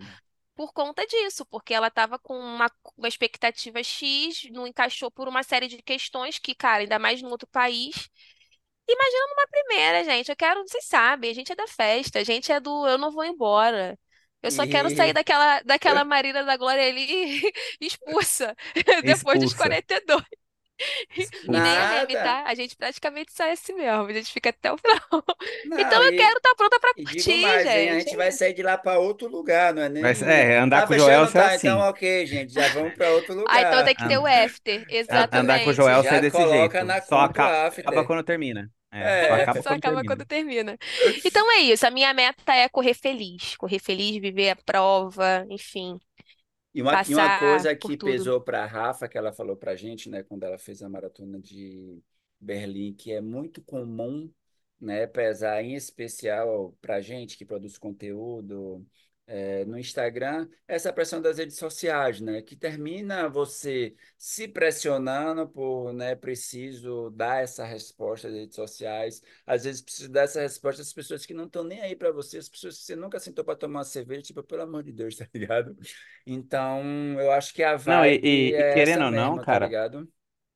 [0.56, 5.44] por conta disso, porque ela tava com uma, uma expectativa X, não encaixou por uma
[5.44, 8.10] série de questões que, cara, ainda mais no outro país.
[8.88, 10.30] Imagina numa primeira, gente.
[10.30, 13.12] Eu quero, vocês sabem, a gente é da festa, a gente é do eu não
[13.12, 13.98] vou embora.
[14.42, 17.42] Eu só quero sair E daquela, daquela Marina da Glória ali
[17.82, 18.56] expulsa
[19.04, 19.56] depois dos Expulsa.
[19.56, 20.26] 42.
[21.54, 22.20] E nem é meme, nada.
[22.20, 22.44] tá?
[22.48, 25.24] A gente praticamente sai assim mesmo, a gente fica até o final.
[25.78, 27.90] Então Não, eu quero e, estar pronta pra e digo curtir, mais, hein?
[27.92, 28.00] A gente.
[28.00, 30.22] gente vai sair de lá para outro lugar, não é Mas nem.
[30.22, 31.38] é, andar Tá com o Joel fechando?
[31.38, 31.86] é Tá, então assim.
[31.90, 33.84] ok, gente, já vamos para outro Ah, então lugar.
[33.84, 35.76] tem que ter o after, an- Andar com o exatamente.
[35.76, 36.86] Joel é Já desse coloca jeito.
[36.86, 38.06] na Só conta o acaba after.
[38.06, 38.72] quando termina.
[39.00, 39.36] É, só É.
[39.36, 40.06] acaba Só quando acaba termina.
[40.06, 40.78] quando termina.
[41.24, 46.00] Então é isso, a minha meta é correr feliz, correr feliz, viver a prova, enfim,
[46.74, 47.98] E uma, e uma coisa que tudo.
[47.98, 50.90] pesou para a Rafa, que ela falou para a gente, né, quando ela fez a
[50.90, 52.02] maratona de
[52.40, 54.30] Berlim, que é muito comum,
[54.80, 58.86] né, pesar em especial para a gente que produz conteúdo
[59.28, 65.94] é, no Instagram, essa pressão das redes sociais, né, que termina você se pressionando por,
[65.94, 70.94] né, preciso dar essa resposta às redes sociais, às vezes preciso dar essa resposta às
[70.94, 73.56] pessoas que não estão nem aí para você, as pessoas que você nunca sentou para
[73.56, 75.76] tomar uma cerveja, tipo, pelo amor de Deus, tá ligado?
[76.26, 76.82] Então,
[77.20, 79.46] eu acho que a Não, e, vibe e- e é essa querendo ou não, mesmo,
[79.46, 80.08] tá cara, ligado?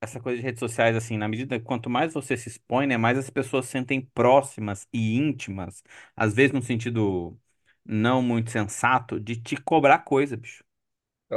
[0.02, 2.98] essa coisa de redes sociais, assim, na medida que quanto mais você se expõe, né,
[2.98, 5.84] mais as pessoas se sentem próximas e íntimas,
[6.16, 7.40] às vezes num sentido
[7.90, 10.64] não muito sensato, de te cobrar coisa, bicho,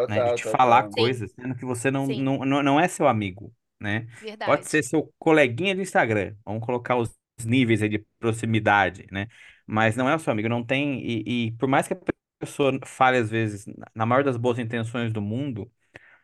[0.08, 0.92] né, de Total, te falar total.
[0.92, 4.06] Sim, coisas, sendo que você não, sim, não, não não é seu amigo, né?
[4.44, 4.68] Pode verdade.
[4.68, 7.10] ser seu coleguinha de Instagram, vamos colocar os
[7.44, 9.28] níveis aí de proximidade, né?
[9.66, 11.00] Mas não é o seu amigo, não tem.
[11.04, 11.98] E, e por mais que a
[12.38, 15.70] pessoa fale, às vezes, na na maior das boas intenções do mundo,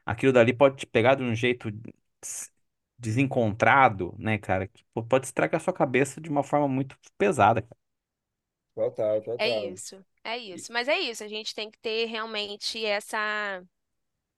[0.06, 2.52] aquilo dali pode te pegar de um jeito des-
[2.98, 4.66] desencontrado, né, cara?
[4.68, 7.76] Que pô, pode estragar a sua cabeça de uma forma muito pesada, cara.
[8.74, 9.72] Total, É total.
[9.72, 10.72] isso, é isso.
[10.72, 13.62] Mas é isso, a gente tem que ter realmente essa.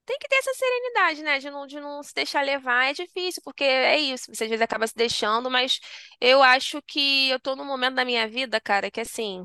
[0.06, 1.38] Tem que ter essa serenidade, né?
[1.38, 2.90] De não, de não se deixar levar.
[2.90, 4.34] É difícil, porque é isso.
[4.34, 5.78] Você às vezes acaba se deixando, mas
[6.20, 9.44] eu acho que eu tô num momento da minha vida, cara, que assim.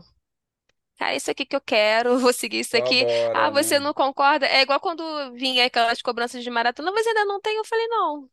[0.98, 3.06] Cara, é isso aqui que eu quero, vou seguir isso aqui.
[3.34, 3.86] Ah, bora, você né?
[3.86, 4.48] não concorda?
[4.48, 7.58] É igual quando vinha aquelas cobranças de maratona, você ainda não tem?
[7.58, 8.30] Eu falei, não.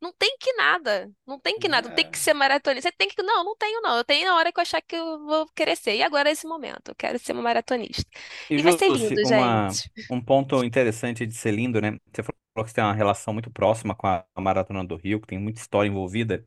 [0.00, 1.10] Não tem que nada.
[1.26, 1.88] Não tem que nada.
[1.88, 2.88] Não tem É, que ser maratonista.
[2.90, 3.22] Você tem que.
[3.22, 3.96] Não, não tenho, não.
[3.96, 5.96] Eu tenho na hora que eu achar que eu vou querer ser.
[5.96, 6.88] E agora é esse momento.
[6.90, 8.04] Eu quero ser uma maratonista.
[8.48, 9.90] E, E vai ser lindo, uma, gente.
[10.08, 11.98] um ponto interessante de ser lindo, né?
[12.12, 15.26] Você falou que você tem uma relação muito próxima com a Maratona do Rio, que
[15.26, 16.46] tem muita história envolvida.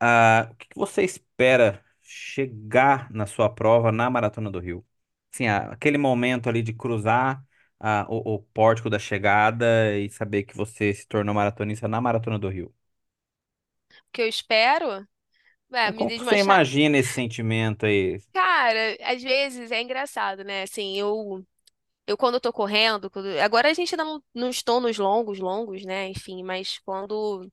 [0.00, 4.86] Ah, o que você espera chegar na sua prova na Maratona do Rio?
[5.34, 7.44] Assim, aquele momento ali de cruzar
[7.80, 12.38] ah, o, o pórtico da chegada e saber que você se tornou maratonista na Maratona
[12.38, 12.74] do Rio.
[13.92, 15.06] O que eu espero.
[15.72, 16.38] É, É, me Como que você desmanchar.
[16.38, 18.20] imagina esse sentimento aí?
[18.32, 20.62] Cara, às vezes é engraçado, né?
[20.62, 21.44] Assim, eu.
[22.06, 25.40] Eu, quando eu tô correndo, quando- agora a gente ainda não, não estou nos longos,
[25.40, 26.08] longos, né?
[26.08, 27.50] Enfim, mas quando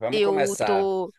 [0.00, 0.64] vamos eu começar.
[0.64, 1.12] tô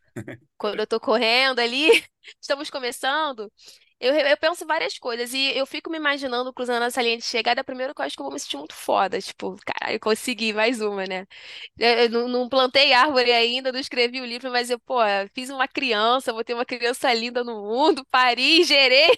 [0.57, 1.89] quando eu tô correndo ali,
[2.41, 3.51] estamos começando,
[3.99, 7.63] eu, eu penso várias coisas e eu fico me imaginando cruzando essa linha de chegada.
[7.63, 10.81] Primeiro que eu acho que eu vou me sentir muito foda, tipo, caralho, consegui mais
[10.81, 11.25] uma, né?
[11.77, 14.97] Eu, não, não plantei árvore ainda, não escrevi o livro, mas eu, pô,
[15.33, 19.09] fiz uma criança, vou ter uma criança linda no mundo, pari, gerei.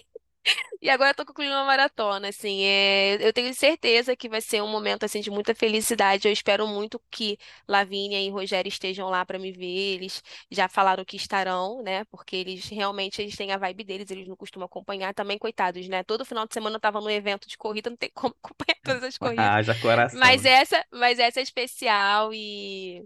[0.82, 4.62] E agora eu tô concluindo uma maratona, assim, é, eu tenho certeza que vai ser
[4.62, 9.24] um momento, assim, de muita felicidade, eu espero muito que Lavínia e Rogério estejam lá
[9.26, 13.58] para me ver, eles já falaram que estarão, né, porque eles realmente, eles têm a
[13.58, 17.00] vibe deles, eles não costumam acompanhar, também, coitados, né, todo final de semana eu tava
[17.00, 20.50] no evento de corrida, não tem como acompanhar todas as corridas, Haja coração, mas né?
[20.50, 23.04] essa, mas essa é especial e...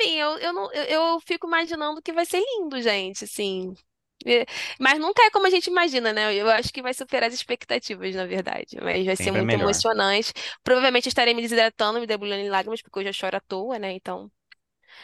[0.00, 3.74] Enfim, eu, eu, não, eu, eu fico imaginando que vai ser lindo, gente, assim.
[4.24, 4.44] É,
[4.80, 6.34] Mas nunca é como a gente imagina, né?
[6.34, 8.76] Eu acho que vai superar as expectativas, na verdade.
[8.82, 9.84] Mas vai ser Sempre é muito melhor.
[9.92, 10.32] emocionante.
[10.64, 13.92] Provavelmente estarei me desidratando, me debulhando em lágrimas, porque eu já choro à toa, né?
[13.92, 14.30] Então,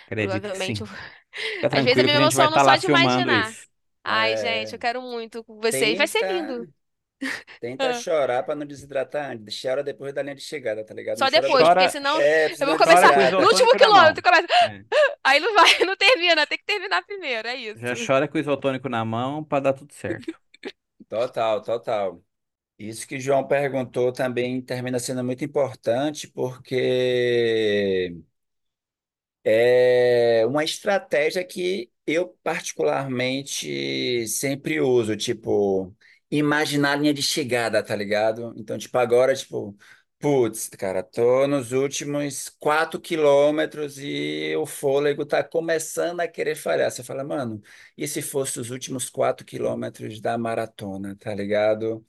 [0.07, 0.83] Acredito que provavelmente.
[0.83, 0.91] eu- sim.
[1.55, 2.87] Fica Às vezes eu tranquilo me que a gente vai emociono estar só lá de
[2.87, 3.33] filmando imaginar.
[3.33, 3.69] isso.
[4.05, 5.99] Ai, gente, É, eu quero muito com vocês.
[5.99, 6.69] Vai ser tenta, lindo.
[7.61, 7.95] Tenta Ah.
[7.95, 9.61] chorar para não desidratar antes.
[9.61, 11.19] Chora depois da linha de chegada, tá ligado?
[11.21, 11.69] Não Só chora depois, depois.
[11.69, 14.23] porque Chora, senão É, eu vou não chora começar com no último quilômetro.
[14.23, 14.47] Começa...
[14.67, 14.85] É.
[15.25, 17.97] Aí não vai, não termina, tem que terminar primeiro, é Já isso.
[17.97, 20.39] chora com o isotônico na mão para dar tudo certo.
[21.09, 22.23] Total, total.
[22.79, 28.17] Isso que o João perguntou também termina sendo muito importante, porque
[29.45, 35.95] É uma estratégia que eu particularmente sempre uso, tipo,
[36.39, 38.55] imaginar a linha de chegada, tá ligado?
[38.57, 39.77] Então, tipo, agora, tipo,
[40.19, 46.91] putz, cara, tô nos últimos quatro quilômetros e o fôlego tá começando a querer falhar.
[46.91, 47.61] Você fala, mano,
[47.97, 52.05] e se fosse os últimos quatro quilômetros da maratona, tá ligado?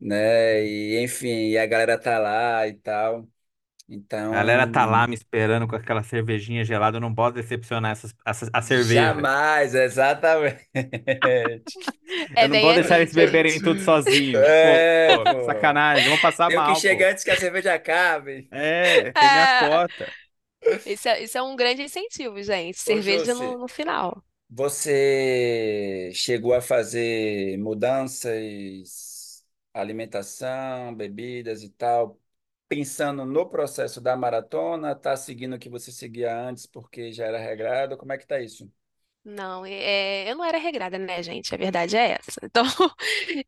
[0.00, 0.64] Né?
[0.66, 3.28] E, enfim, e a galera tá lá e tal.
[4.30, 5.08] A galera tá lá Então.
[5.08, 6.96] me esperando com aquela cervejinha gelada.
[6.98, 9.28] Eu não posso decepcionar essas, essas- a cerveja.
[9.34, 10.68] Jamais, exatamente.
[12.36, 13.60] Eu É não bem vou deixar assim, eles beberem gente.
[13.60, 14.48] tudo sozinho.
[14.60, 15.44] Pô, É, pô, que pô.
[15.44, 16.08] sacanagem.
[16.08, 17.04] Vão passar Tenho que mal, pô.
[17.04, 18.50] chegar antes que a cerveja acabe.
[18.50, 20.08] É, tem minhas É, cotas.
[20.84, 22.78] isso é, isso é um grande incentivo, gente.
[22.84, 24.24] Ô, Cerveja no, Jussi, no final.
[24.50, 32.20] você chegou a fazer mudanças, alimentação, bebidas e tal,
[32.68, 37.38] pensando no processo da maratona, tá seguindo o que você seguia antes porque já era
[37.38, 37.96] regrado?
[37.96, 38.70] Como é que tá isso?
[39.24, 41.54] Não, é, eu não era regrada, né, gente?
[41.54, 42.40] A verdade é essa.
[42.44, 42.64] Então,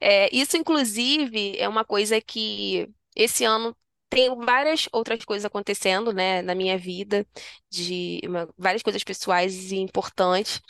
[0.01, 3.75] é, isso, inclusive, é uma coisa que esse ano
[4.11, 7.27] tem várias outras coisas acontecendo, né, na minha vida,
[7.71, 10.61] de uma- várias coisas pessoais e importantes.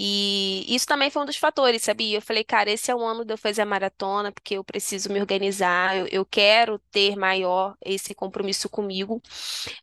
[0.00, 2.18] E isso também foi um dos fatores, sabia?
[2.18, 5.10] Eu falei, cara, esse é o ano de eu fazer a maratona, porque eu preciso
[5.12, 9.20] me organizar, eu, eu quero ter maior esse compromisso comigo.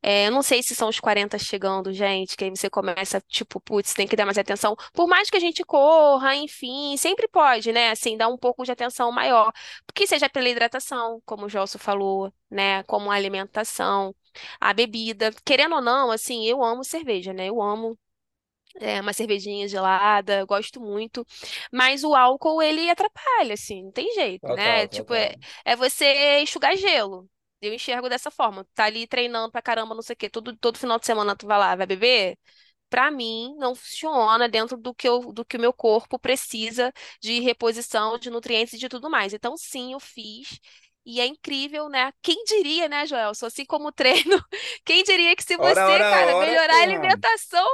[0.01, 3.59] É, eu não sei se são os 40 chegando, gente, que aí você começa, tipo,
[3.59, 4.75] putz, tem que dar mais atenção.
[4.93, 7.91] Por mais que a gente corra, enfim, sempre pode, né?
[7.91, 9.51] Assim, dar um pouco de atenção maior.
[9.85, 12.83] Porque seja pela hidratação, como o Gelson falou, né?
[12.83, 14.15] Como a alimentação,
[14.59, 15.31] a bebida.
[15.45, 17.47] Querendo ou não, assim, eu amo cerveja, né?
[17.49, 17.97] Eu amo.
[18.79, 21.25] É, uma cervejinha gelada, gosto muito,
[21.71, 24.87] mas o álcool ele atrapalha, assim, não tem jeito, né?
[24.87, 27.29] Total, Tipo, é, é você enxugar gelo.
[27.61, 28.65] Eu enxergo dessa forma.
[28.75, 30.29] Tá ali treinando pra caramba, não sei o quê.
[30.29, 32.37] Todo, todo final de semana tu vai lá, vai beber?
[32.89, 37.39] para mim, não funciona dentro do que, eu, do que o meu corpo precisa de
[37.41, 39.33] reposição de nutrientes e de tudo mais.
[39.33, 40.59] Então, sim, eu fiz.
[41.05, 42.11] E é incrível, né?
[42.21, 43.47] Quem diria, né, Joelson?
[43.47, 44.41] Assim como o treino,
[44.85, 47.67] quem diria que se Ora, você, ora, cara, ora, melhorar a alimentação.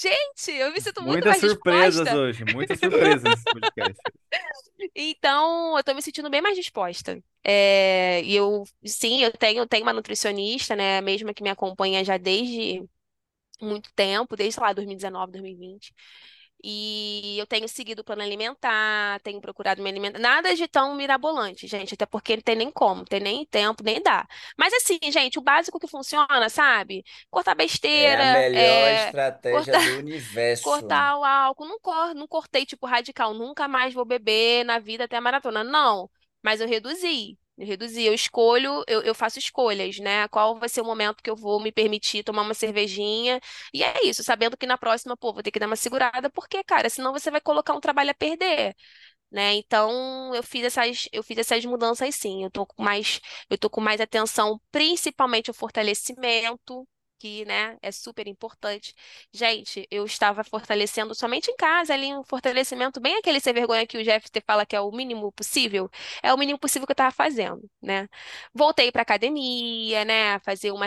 [0.00, 2.16] Gente, eu me sinto muito Muitas mais surpresas disposta.
[2.16, 4.00] hoje, muitas surpresas nesse podcast.
[4.94, 7.22] Então, eu tô me sentindo bem mais disposta.
[7.42, 12.16] É, e eu, sim, eu tenho, tenho uma nutricionista, né, mesma que me acompanha já
[12.16, 12.84] desde
[13.60, 15.94] muito tempo, desde, sei lá, 2019, 2020.
[16.62, 20.18] E eu tenho seguido o plano alimentar, tenho procurado me alimentar.
[20.18, 24.02] Nada de tão mirabolante, gente, até porque não tem nem como, tem nem tempo, nem
[24.02, 24.26] dá.
[24.56, 27.04] Mas assim, gente, o básico que funciona, sabe?
[27.30, 27.54] Cortar
[27.92, 31.10] É a besteira, melhor é, estratégia cortar, do universo.
[31.10, 31.66] cortar o álcool.
[31.66, 35.64] Não, cor, não cortei, tipo, radical, nunca mais vou beber na vida até a maratona.
[35.64, 36.10] Não,
[36.42, 37.38] mas eu reduzi.
[37.58, 40.28] Eu reduzi, eu escolho, eu, eu faço escolhas, né?
[40.28, 43.40] Qual vai ser o momento que eu vou me permitir tomar uma cervejinha
[43.74, 46.62] e é isso, sabendo que na próxima, pô, vou ter que dar uma segurada, porque,
[46.64, 48.76] cara, senão você vai colocar um trabalho a perder,
[49.30, 49.54] né?
[49.54, 52.44] Então, eu fiz essas, eu fiz essas mudanças sim.
[52.44, 56.86] Eu tô com mais, eu tô com mais atenção, principalmente ao fortalecimento,
[57.18, 58.94] que, né, é super importante.
[59.32, 63.98] Gente, eu estava fortalecendo somente em casa, ali um fortalecimento bem aquele sem vergonha que
[63.98, 65.90] o te fala que é o mínimo possível,
[66.22, 68.08] é o mínimo possível que eu estava fazendo, né?
[68.54, 70.86] Voltei para academia, né, fazer uma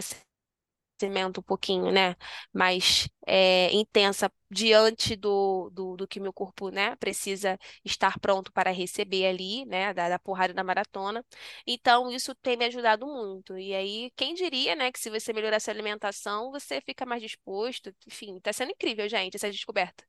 [1.01, 2.15] crescimento um pouquinho, né,
[2.53, 8.71] mais é, intensa diante do, do, do que meu corpo, né, precisa estar pronto para
[8.71, 11.25] receber ali, né, da, da porrada da maratona.
[11.65, 13.57] Então, isso tem me ajudado muito.
[13.57, 17.93] E aí, quem diria, né, que se você melhorar sua alimentação, você fica mais disposto.
[18.07, 20.03] Enfim, tá sendo incrível, gente, essa descoberta.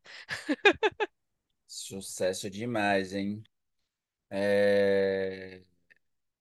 [1.67, 3.43] Sucesso demais, hein?
[4.31, 5.63] É...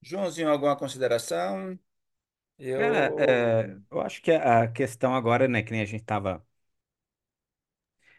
[0.01, 1.79] Joãozinho, alguma consideração?
[2.69, 3.17] Cara, Eu.
[3.17, 6.45] é, eu acho que a questão agora, né, que nem a gente tava,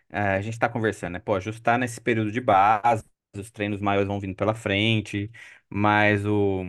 [0.09, 3.05] é, a gente tá conversando, né, pô, ajustar nesse período de base,
[3.37, 5.31] os treinos maiores vão vindo pela frente,
[5.69, 6.65] mas o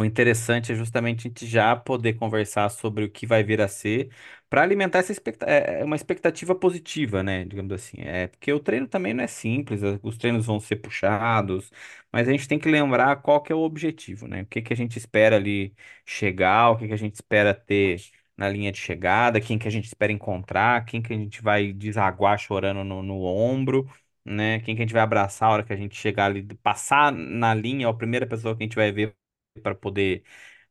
[0.00, 3.68] O interessante é justamente a gente já poder conversar sobre o que vai vir a
[3.68, 4.10] ser,
[4.48, 7.44] para alimentar essa expecta é, é uma expectativa positiva, né?
[7.44, 7.98] Digamos assim.
[8.00, 11.70] É porque o treino também não é simples, os treinos vão ser puxados,
[12.10, 14.42] mas a gente tem que lembrar qual que é o objetivo, né?
[14.42, 15.74] O que que a gente espera ali
[16.06, 18.00] chegar, o que que a gente espera ter
[18.36, 21.72] na linha de chegada, quem que a gente espera encontrar, quem que a gente vai
[21.74, 23.86] desaguar chorando no, no ombro.
[24.24, 24.60] Né?
[24.60, 27.54] Quem que a gente vai abraçar a hora que a gente chegar ali, passar na
[27.54, 29.14] linha, a primeira pessoa que a gente vai ver
[29.60, 30.24] para poder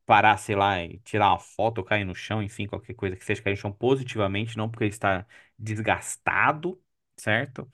[0.06, 3.42] parar, sei lá, e tirar uma foto cair no chão, enfim, qualquer coisa que seja
[3.44, 5.26] cair no chão positivamente, não porque ele está
[5.58, 6.82] desgastado,
[7.18, 7.72] certo?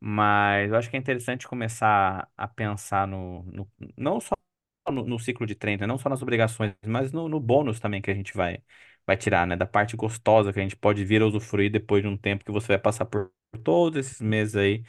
[0.00, 4.34] Mas eu acho que é interessante começar a pensar no, no- não só
[4.90, 8.10] no, no ciclo de treino, não só nas obrigações, mas no, no bônus também que
[8.10, 8.62] a gente vai,
[9.06, 9.56] vai tirar, né?
[9.56, 12.52] Da parte gostosa que a gente pode vir a usufruir depois de um tempo que
[12.52, 13.32] você vai passar por
[13.64, 14.84] todos esses meses aí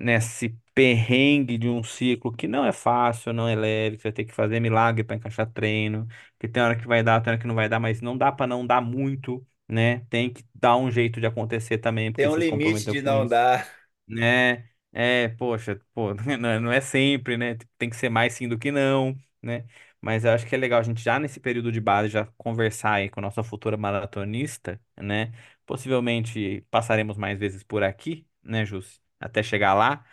[0.00, 4.12] nesse perrengue de um ciclo que não é fácil, não é leve, que você vai
[4.12, 6.06] ter que fazer milagre para encaixar treino,
[6.38, 8.30] que tem hora que vai dar, tem hora que não vai dar, mas não dá
[8.32, 10.00] para não dar muito, né?
[10.10, 12.94] Tem que dar um jeito de acontecer também, Tem porque um você se limite comprometeu
[12.96, 13.66] de com não isso, dar.
[14.06, 14.68] né?
[14.92, 17.56] É, poxa, pô, não é não é sempre, né?
[17.78, 19.66] Tem que ser mais sim do que não, né?
[20.00, 22.94] Mas eu acho que é legal a gente já nesse período de base já conversar
[22.94, 25.32] aí com a nossa futura maratonista, né?
[25.66, 29.00] Possivelmente passaremos mais vezes por aqui, né, Jus?
[29.20, 30.04] Até chegar lá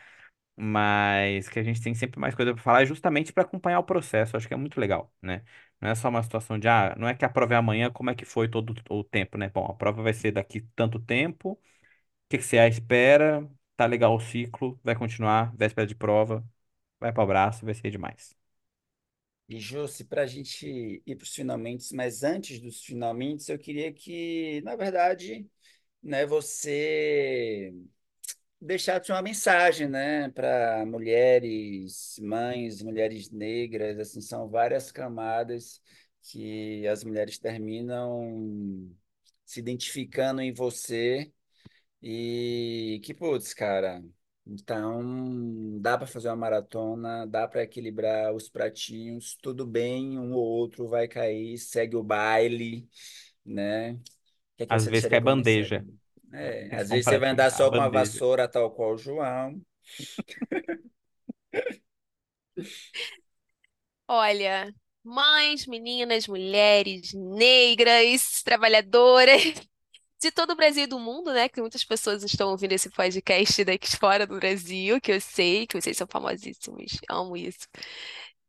[0.57, 4.37] mas que a gente tem sempre mais coisa para falar, justamente para acompanhar o processo.
[4.37, 5.43] Acho que é muito legal, né?
[5.81, 8.09] Não é só uma situação de, ah, não é que a prova é amanhã, como
[8.09, 9.49] é que foi todo o tempo, né?
[9.49, 11.59] Bom, a prova vai ser daqui tanto tempo, o
[12.29, 13.49] que que você espera?
[13.77, 16.45] Tá legal o ciclo, vai continuar, véspera de prova,
[16.99, 18.35] vai para o abraço, vai ser demais.
[19.47, 20.65] E, Jussi, para a gente
[21.05, 25.47] ir para os finalmente, mas antes dos finalmente, eu queria que, na verdade,
[26.03, 27.73] né, você
[28.61, 35.81] deixasse uma mensagem, né, para mulheres, mães, mulheres negras, assim, são várias camadas
[36.23, 38.89] que as mulheres terminam
[39.45, 41.31] se identificando em você
[42.01, 44.03] e que, putz, cara,
[44.45, 50.43] então dá para fazer uma maratona, dá para equilibrar os pratinhos, tudo bem, um ou
[50.45, 52.87] outro vai cair, segue o baile,
[53.45, 53.95] né?
[54.57, 55.21] Que é que Às vezes cai mensagem?
[55.21, 55.85] bandeja,
[56.33, 57.89] é às só um vezes você vai andar a só com uma bandeja.
[57.89, 59.59] vassoura, tal qual o João.
[64.07, 64.73] Olha,
[65.03, 69.41] mães, meninas, mulheres, negras, trabalhadoras
[70.21, 71.49] de todo o Brasil e do mundo, né?
[71.49, 75.79] Que muitas pessoas estão ouvindo esse podcast daqui fora do Brasil, que eu sei que
[75.79, 76.99] vocês são famosíssimos.
[77.09, 77.67] Amo isso.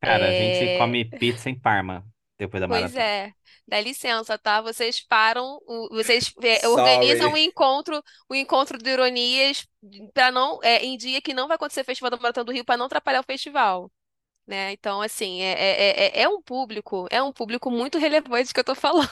[0.01, 2.05] Cara, a gente É, come pizza em Parma.
[2.39, 2.97] Depois da Pois maratona.
[2.97, 3.33] é,
[3.67, 4.61] dá licença, tá?
[4.61, 5.61] Vocês param,
[5.91, 9.67] vocês é, organizam o encontro, o encontro de ironias
[10.13, 12.65] para não, é, em dia que não vai acontecer o Festival da Maratona do Rio
[12.65, 13.91] para não atrapalhar o festival,
[14.47, 14.73] né?
[14.73, 18.65] Então, assim, é, é, é, é um público, é um público muito relevante que eu
[18.65, 19.11] tô falando.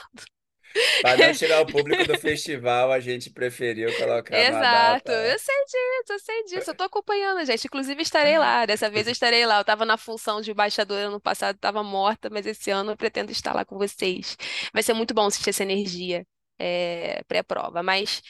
[1.01, 6.13] Para não tirar o público do festival, a gente preferiu colocar Exato, eu sei disso,
[6.13, 7.65] eu sei disso, eu tô acompanhando, gente.
[7.65, 8.65] Inclusive, estarei lá.
[8.65, 9.59] Dessa vez eu estarei lá.
[9.59, 13.31] Eu tava na função de embaixadora ano passado, tava morta, mas esse ano eu pretendo
[13.31, 14.37] estar lá com vocês.
[14.73, 16.25] Vai ser muito bom sentir essa energia
[16.59, 17.81] é, pré-prova.
[17.81, 18.21] Mas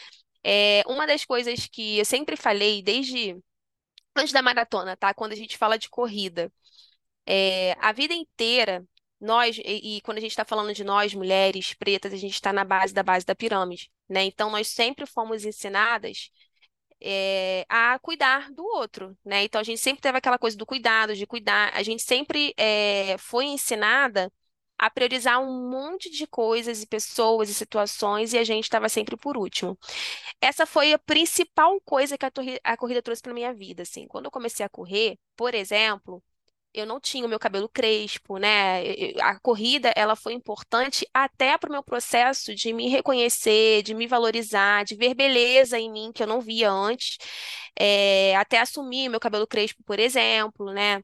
[0.44, 3.36] é, uma das coisas que eu sempre falei, desde
[4.16, 5.14] antes da maratona, tá?
[5.14, 6.52] Quando a gente fala de corrida.
[7.26, 8.86] É, a vida inteira,
[9.26, 12.54] nós, e, e quando a gente está falando de nós, mulheres pretas, a gente está
[12.54, 14.24] na base da base da pirâmide, né?
[14.24, 16.32] Então, nós sempre fomos ensinadas,
[17.02, 19.44] é, a cuidar do outro, né?
[19.44, 21.72] Então, a gente sempre teve aquela coisa do cuidado, de cuidar.
[21.76, 24.32] A gente sempre, é, foi ensinada
[24.78, 29.16] a priorizar um monte de coisas e pessoas e situações e a gente estava sempre
[29.18, 29.78] por último.
[30.42, 32.32] Essa foi a principal coisa que a,
[32.64, 34.08] a corrida trouxe para minha vida, assim.
[34.08, 36.24] Quando eu comecei a correr, por exemplo,
[36.76, 38.82] eu não tinha o meu cabelo crespo, né?
[39.22, 44.08] A corrida, ela foi importante até para o meu processo de me reconhecer, de me
[44.08, 47.18] valorizar, de ver beleza em mim que eu não via antes,
[47.80, 51.02] É, até assumir meu cabelo crespo, por exemplo, né?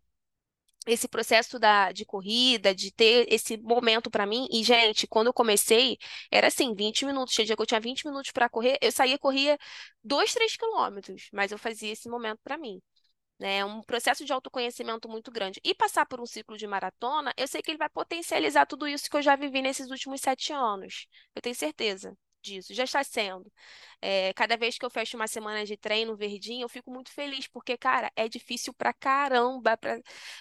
[0.87, 4.47] Esse processo da, de corrida, de ter esse momento para mim.
[4.51, 5.97] E, gente, quando eu comecei,
[6.31, 7.35] era assim, 20 minutos.
[7.35, 9.59] Tinha dia que eu tinha 20 minutos para correr, eu saía, corria
[10.03, 12.81] 2, 3 quilômetros, mas eu fazia esse momento para mim
[13.41, 13.65] né?
[13.65, 15.59] Um processo de autoconhecimento muito grande.
[15.63, 19.09] E passar por um ciclo de maratona, eu sei que ele vai potencializar tudo isso
[19.09, 21.07] que eu já vivi nesses últimos sete anos.
[21.35, 23.51] Eu tenho certeza disso, já está sendo.
[24.01, 27.47] É, cada vez que eu fecho uma semana de treino verdinho, eu fico muito feliz,
[27.47, 29.99] porque, cara, é difícil pra caramba pra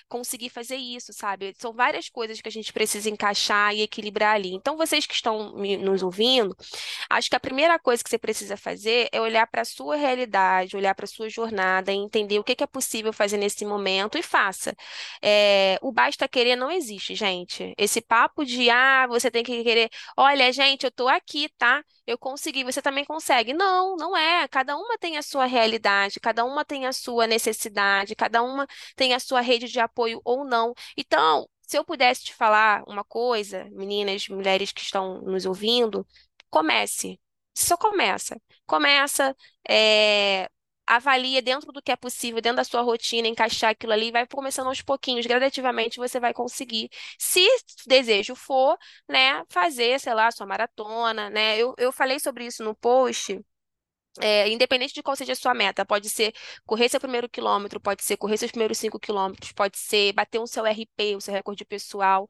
[0.08, 1.54] conseguir fazer isso, sabe?
[1.58, 4.54] São várias coisas que a gente precisa encaixar e equilibrar ali.
[4.54, 6.56] Então, vocês que estão me- nos ouvindo,
[7.08, 10.76] Acho que a primeira coisa que você precisa fazer é olhar para a sua realidade,
[10.76, 14.22] olhar para a sua jornada entender o que que é possível fazer nesse momento e
[14.22, 14.74] faça.
[15.22, 17.74] É, o basta querer não existe, gente.
[17.78, 21.84] Esse papo de, ah, você tem que querer, olha, gente, eu tô aqui, tá?
[22.06, 23.52] Eu consegui, você também consegue.
[23.52, 24.48] Não, não é.
[24.48, 28.66] Cada uma tem a sua realidade, cada uma tem a sua necessidade, cada uma
[28.96, 30.74] tem a sua rede de apoio ou não.
[30.96, 36.06] Então, se eu pudesse te falar uma coisa, meninas, mulheres que estão nos ouvindo,
[36.50, 37.20] Comece.
[37.54, 38.40] Só começa.
[38.66, 39.36] Começa,
[39.68, 40.48] é,
[40.96, 44.68] avalia dentro do que é possível, dentro da sua rotina, encaixar aquilo ali, vai começando
[44.68, 46.90] aos pouquinhos, gradativamente você vai conseguir.
[47.18, 47.40] Se
[47.86, 48.76] desejo for,
[49.08, 51.58] né, fazer, sei lá, sua maratona, né?
[51.58, 53.40] Eu, eu falei sobre isso no post.
[54.20, 56.34] é, independente de qual seja a sua meta, pode ser
[56.66, 60.46] correr seu primeiro quilômetro, pode ser correr seus primeiros cinco quilômetros, pode ser bater um
[60.46, 62.28] seu RP, o seu recorde pessoal,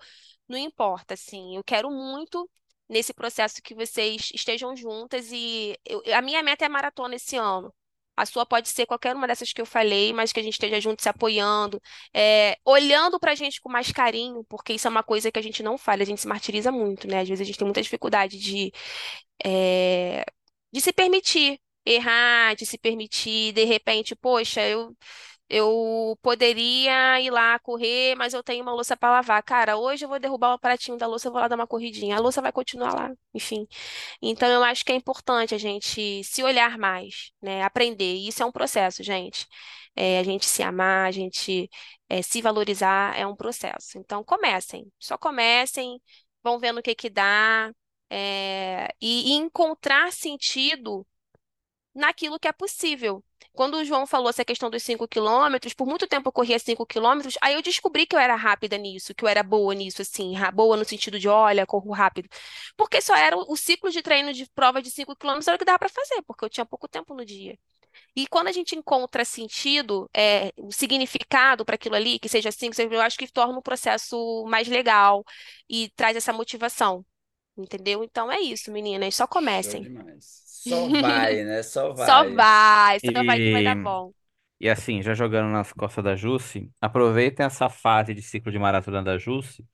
[0.49, 2.49] não importa, assim, eu quero muito
[2.89, 7.73] nesse processo que vocês estejam juntas e eu- a minha meta é maratona esse ano.
[8.21, 10.81] A sua pode ser qualquer uma dessas que eu falei, mas que a gente esteja
[10.81, 11.81] junto se apoiando,
[12.15, 15.63] é, olhando pra gente com mais carinho, porque isso é uma coisa que a gente
[15.63, 17.21] não fala, a gente se martiriza muito, né?
[17.21, 18.73] Às vezes a gente tem muita dificuldade de
[19.45, 20.25] é,
[20.73, 24.97] de se permitir errar, de se permitir, de repente, poxa, eu,
[25.51, 29.43] eu poderia ir lá correr, mas eu tenho uma louça para lavar.
[29.43, 32.17] Cara, hoje eu vou derrubar o pratinho da louça, eu vou lá dar uma corridinha.
[32.17, 33.67] A louça vai continuar lá, enfim.
[34.23, 37.63] Então, eu acho que é importante a gente se olhar mais, né?
[37.65, 38.15] Aprender.
[38.17, 39.47] E isso é um processo, gente.
[39.97, 41.69] É, a gente se amar, a gente
[42.09, 43.99] é, se valorizar é um processo.
[43.99, 44.87] Então, comecem.
[44.99, 46.01] Só comecem,
[46.43, 47.73] vão vendo o que que dá
[48.11, 51.07] é, e, e encontrar sentido
[51.95, 53.25] naquilo que é possível.
[53.53, 56.87] Quando o João falou essa questão dos 5 quilômetros, por muito tempo eu corria 5
[56.87, 60.35] quilômetros, aí eu descobri que eu era rápida nisso, que eu era boa nisso, assim,
[60.55, 62.29] boa no sentido de, olha, corro rápido.
[62.77, 65.65] Porque só era o, ciclo de treino de prova de 5 quilômetros era o que
[65.65, 67.59] dava para fazer, porque eu tinha pouco tempo no dia.
[68.15, 72.71] E quando a gente encontra sentido, é, o significado para aquilo ali, que seja assim,
[72.71, 75.25] que seja, eu acho que torna o processo mais legal
[75.69, 77.05] e traz essa motivação.
[77.57, 78.03] Entendeu?
[78.03, 79.15] Então é isso, meninas.
[79.15, 79.83] Só Show comecem.
[79.83, 80.50] demais.
[80.69, 81.63] Só vai, né?
[81.63, 82.35] Só Só vai.
[82.35, 84.13] vai, só vai que vai E, dar bom.
[84.61, 89.03] e assim, já jogando nas costas da Jusce, aproveitem essa fase de ciclo de maratona
[89.03, 89.67] da Jusce.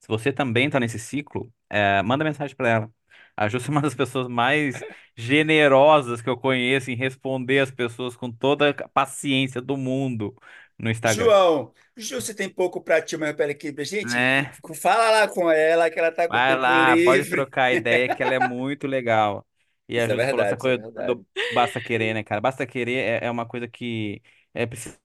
[0.00, 2.92] Se você também tá nesse ciclo, é, manda mensagem pra ela.
[3.36, 4.84] A Jusce é uma das pessoas mais
[5.16, 10.36] generosas que eu conheço em responder as pessoas com toda a paciência do mundo
[10.78, 11.34] no Instagram.
[11.34, 14.52] João, Ju, você tem pouco pra ti, mas pera aqui, gente, Né?
[14.74, 17.26] fala lá com ela que ela tá com Vai tempo lá, pode livre.
[17.26, 19.46] trocar ideia que ela é muito legal.
[19.88, 21.18] E a Isso é Júlia falou essa verdade, isso é coisa verdade.
[21.18, 22.40] do basta querer, né, cara?
[22.40, 24.22] Basta querer é, é uma coisa que
[24.54, 24.98] é precisa,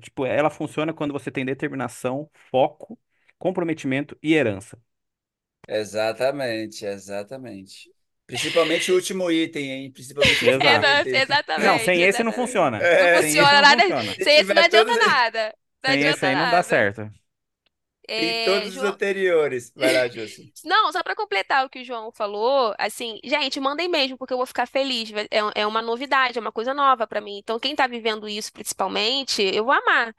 [0.00, 2.98] tipo, ela funciona quando você tem determinação, foco,
[3.38, 4.78] comprometimento e herança.
[5.66, 7.90] Exatamente, exatamente.
[8.26, 9.92] Principalmente o último item, hein?
[9.92, 10.86] Principalmente o último Exato.
[10.88, 11.26] Exa- item.
[11.56, 12.32] Não, sem Exatamente, esse não exatamente.
[12.32, 12.88] funciona.
[12.98, 13.82] Não É, Sem esse funciona não nada.
[13.82, 14.16] funciona.
[14.22, 15.54] se Sem esse não tiver adianta todos, nada.
[15.84, 16.64] Não Sem esse adianta aí não dá nada.
[16.64, 17.10] certo.
[18.08, 19.70] É, todos os João, anteriores.
[19.76, 20.08] Vai lá.
[20.64, 24.38] Não, só para completar o que o João falou, assim, gente, mandem mesmo, porque eu
[24.38, 25.12] vou ficar feliz.
[25.30, 27.38] É, é uma novidade, é uma coisa nova para mim.
[27.38, 30.14] Então, quem tá vivendo isso principalmente, eu vou amar.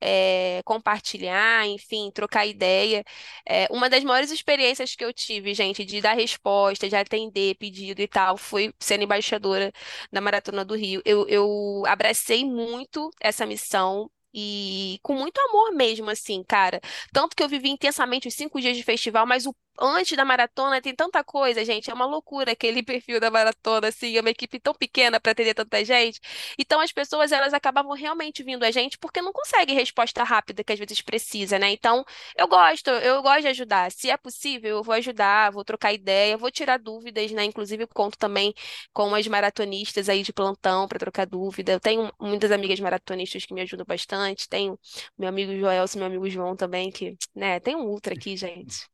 [0.00, 3.04] É, compartilhar, enfim, trocar ideia.
[3.46, 8.00] É, uma das maiores experiências que eu tive, gente, de dar resposta, de atender pedido
[8.00, 9.72] e tal, foi sendo embaixadora
[10.12, 11.02] da Maratona do Rio.
[11.04, 14.10] Eu, eu abracei muito essa missão.
[14.34, 16.80] E com muito amor mesmo, assim, cara.
[17.12, 20.80] Tanto que eu vivi intensamente os cinco dias de festival, mas o antes da maratona
[20.80, 21.90] tem tanta coisa, gente.
[21.90, 25.54] É uma loucura aquele perfil da maratona, assim, é uma equipe tão pequena para atender
[25.54, 26.20] tanta gente.
[26.58, 30.72] Então as pessoas elas acabavam realmente vindo a gente porque não conseguem resposta rápida que
[30.72, 31.70] às vezes precisa, né?
[31.72, 32.04] Então
[32.36, 33.90] eu gosto, eu gosto de ajudar.
[33.92, 37.44] Se é possível, eu vou ajudar, vou trocar ideia, vou tirar dúvidas, né?
[37.44, 38.54] Inclusive conto também
[38.92, 41.72] com umas maratonistas aí de plantão para trocar dúvida.
[41.72, 44.48] Eu tenho muitas amigas maratonistas que me ajudam bastante.
[44.48, 44.78] Tenho
[45.18, 48.93] meu amigo Joel, meu amigo João também, que, né, tem um ultra aqui, gente.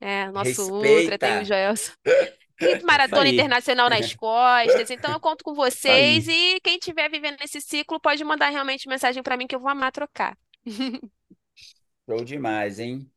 [0.00, 1.44] É, nosso ultra, tem o.
[1.44, 1.92] Joelson.
[2.60, 4.90] E maratona internacional nas costas.
[4.90, 5.56] Então eu conto com aí.
[5.56, 9.60] vocês e quem estiver vivendo esse ciclo pode mandar realmente mensagem para mim que eu
[9.60, 10.36] vou amar trocar.
[12.06, 13.10] Show demais, hein?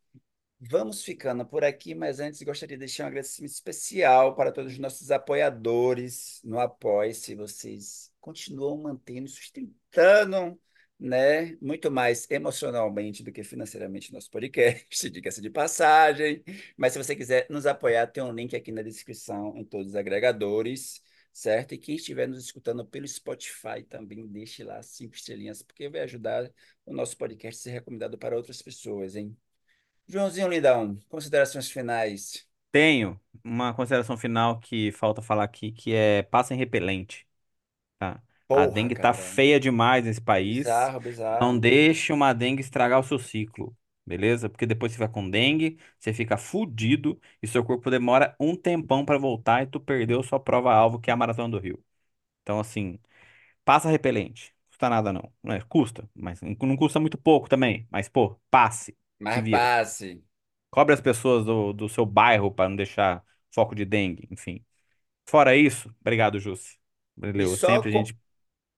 [0.62, 4.80] Vamos ficando por aqui, mas antes gostaria de deixar um agradecimento especial para todos os
[4.80, 7.36] nossos apoiadores no Apoia-se.
[7.36, 10.58] Vocês continuam mantendo, sustentando,
[11.04, 11.58] né?
[11.62, 16.42] Muito mais emocionalmente do que financeiramente nosso podcast, diga-se de passagem.
[16.78, 19.96] Mas se você quiser nos apoiar, tem um link aqui na descrição em todos os
[19.98, 21.02] agregadores,
[21.34, 21.74] certo?
[21.74, 26.50] E quem estiver nos escutando pelo Spotify também deixe lá cinco estrelinhas, porque vai ajudar
[26.86, 29.36] o nosso podcast a ser recomendado para outras pessoas, hein?
[30.08, 32.48] Joãozinho Lindão, considerações finais.
[32.72, 37.28] Tenho uma consideração final que falta falar aqui, que é passem repelente,
[38.00, 38.24] tá?
[38.52, 39.14] A Porra, dengue tá cara.
[39.14, 40.78] feia demais nesse país.
[40.78, 41.00] Bizarro,
[41.40, 41.58] Não bizarro.
[41.58, 43.76] deixe uma dengue estragar o seu ciclo,
[44.06, 44.50] beleza?
[44.50, 49.06] Porque depois você fica com dengue, você fica fudido e seu corpo demora um tempão
[49.06, 51.84] pra voltar e tu perdeu sua prova-alvo, que é a Maratona do Rio.
[52.44, 53.00] Então, assim,
[53.66, 54.56] passa repelente.
[54.70, 55.34] Custa nada não.
[55.44, 57.88] Não é, custa, mas não custa muito pouco também.
[57.92, 58.98] Mas, pô, passe.
[59.30, 59.72] Se Mas vira.
[59.72, 60.24] passe.
[60.70, 63.24] Cobre as pessoas do, do seu bairro para não deixar
[63.54, 64.66] foco de dengue, enfim.
[65.28, 66.80] Fora isso, obrigado, Jussi.
[67.34, 67.58] E Valeu.
[67.58, 68.18] só, Sempre a gente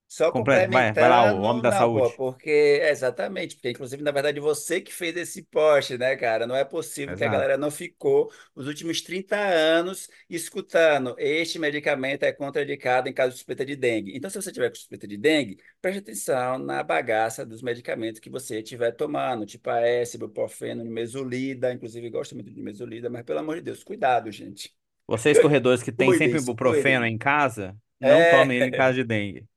[0.07, 0.69] só completa.
[0.71, 2.09] Vai, vai lá, o homem da saúde.
[2.15, 2.49] porque,
[2.83, 6.47] exatamente, porque inclusive, na verdade, você que fez esse post, né, cara?
[6.47, 7.29] Não é possível que a Exato.
[7.29, 13.37] galera não ficou os últimos 30 anos escutando este medicamento é contraindicado em caso de
[13.37, 14.15] suspeita de dengue.
[14.15, 18.29] Então, se você tiver com suspeita de dengue, preste atenção na bagaça dos medicamentos que
[18.29, 23.55] você estiver tomando, tipo AS, ibuprofeno, nimesulida, inclusive gosto muito de nimesulida, mas pelo amor
[23.55, 24.73] de Deus, cuidado, gente.
[25.07, 28.75] Vocês corredores que têm sempre ibuprofeno em casa, não tomem ele em É.
[28.75, 29.47] caso de dengue.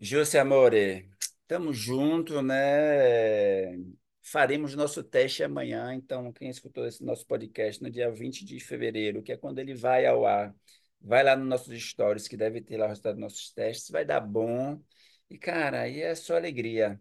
[0.00, 1.08] José Amore,
[1.46, 3.76] tamo junto, né?
[4.22, 9.22] Faremos nosso teste amanhã, então quem escutou esse nosso podcast no dia 20 de fevereiro,
[9.22, 10.54] que é quando ele vai ao ar,
[11.00, 14.04] vai lá nos nossos stories, que deve ter lá o resultado dos nossos testes, vai
[14.04, 14.80] dar bom.
[15.28, 16.98] E, cara, aí é só alegria.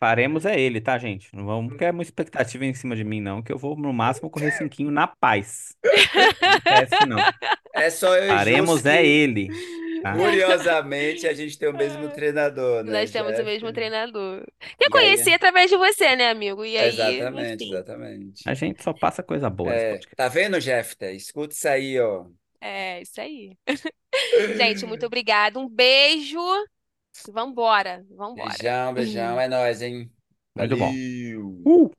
[0.00, 1.28] Faremos é ele, tá, gente?
[1.34, 4.30] Não vamos criar muita expectativa em cima de mim, não, que eu vou no máximo
[4.30, 5.76] correr cinquinho na paz.
[6.40, 7.18] Não teste, não.
[7.74, 9.48] É só eu e Faremos é ele,
[10.02, 10.18] tá?
[10.18, 13.72] curiosamente, a gente tem o mesmo treinador, né, Nós temos o mesmo Jeff?
[13.72, 14.44] treinador.
[14.78, 16.64] Que eu E aí, conheci através de você, né, amigo?
[16.64, 17.72] E aí, exatamente, enfim.
[17.72, 18.42] exatamente.
[18.44, 21.14] A gente só passa coisa boa É, tá vendo, Jeffter?
[21.14, 22.26] Escuta isso aí, ó.
[22.60, 23.56] É, isso aí.
[24.54, 25.58] Gente, muito obrigada.
[25.58, 26.38] Um beijo.
[27.32, 28.58] Vambora, vambora.
[28.58, 29.40] Beijão, beijão.
[29.40, 30.10] É nóis, hein?
[30.54, 30.92] Muito bom.
[30.92, 31.62] Valeu!
[31.64, 31.90] Uh!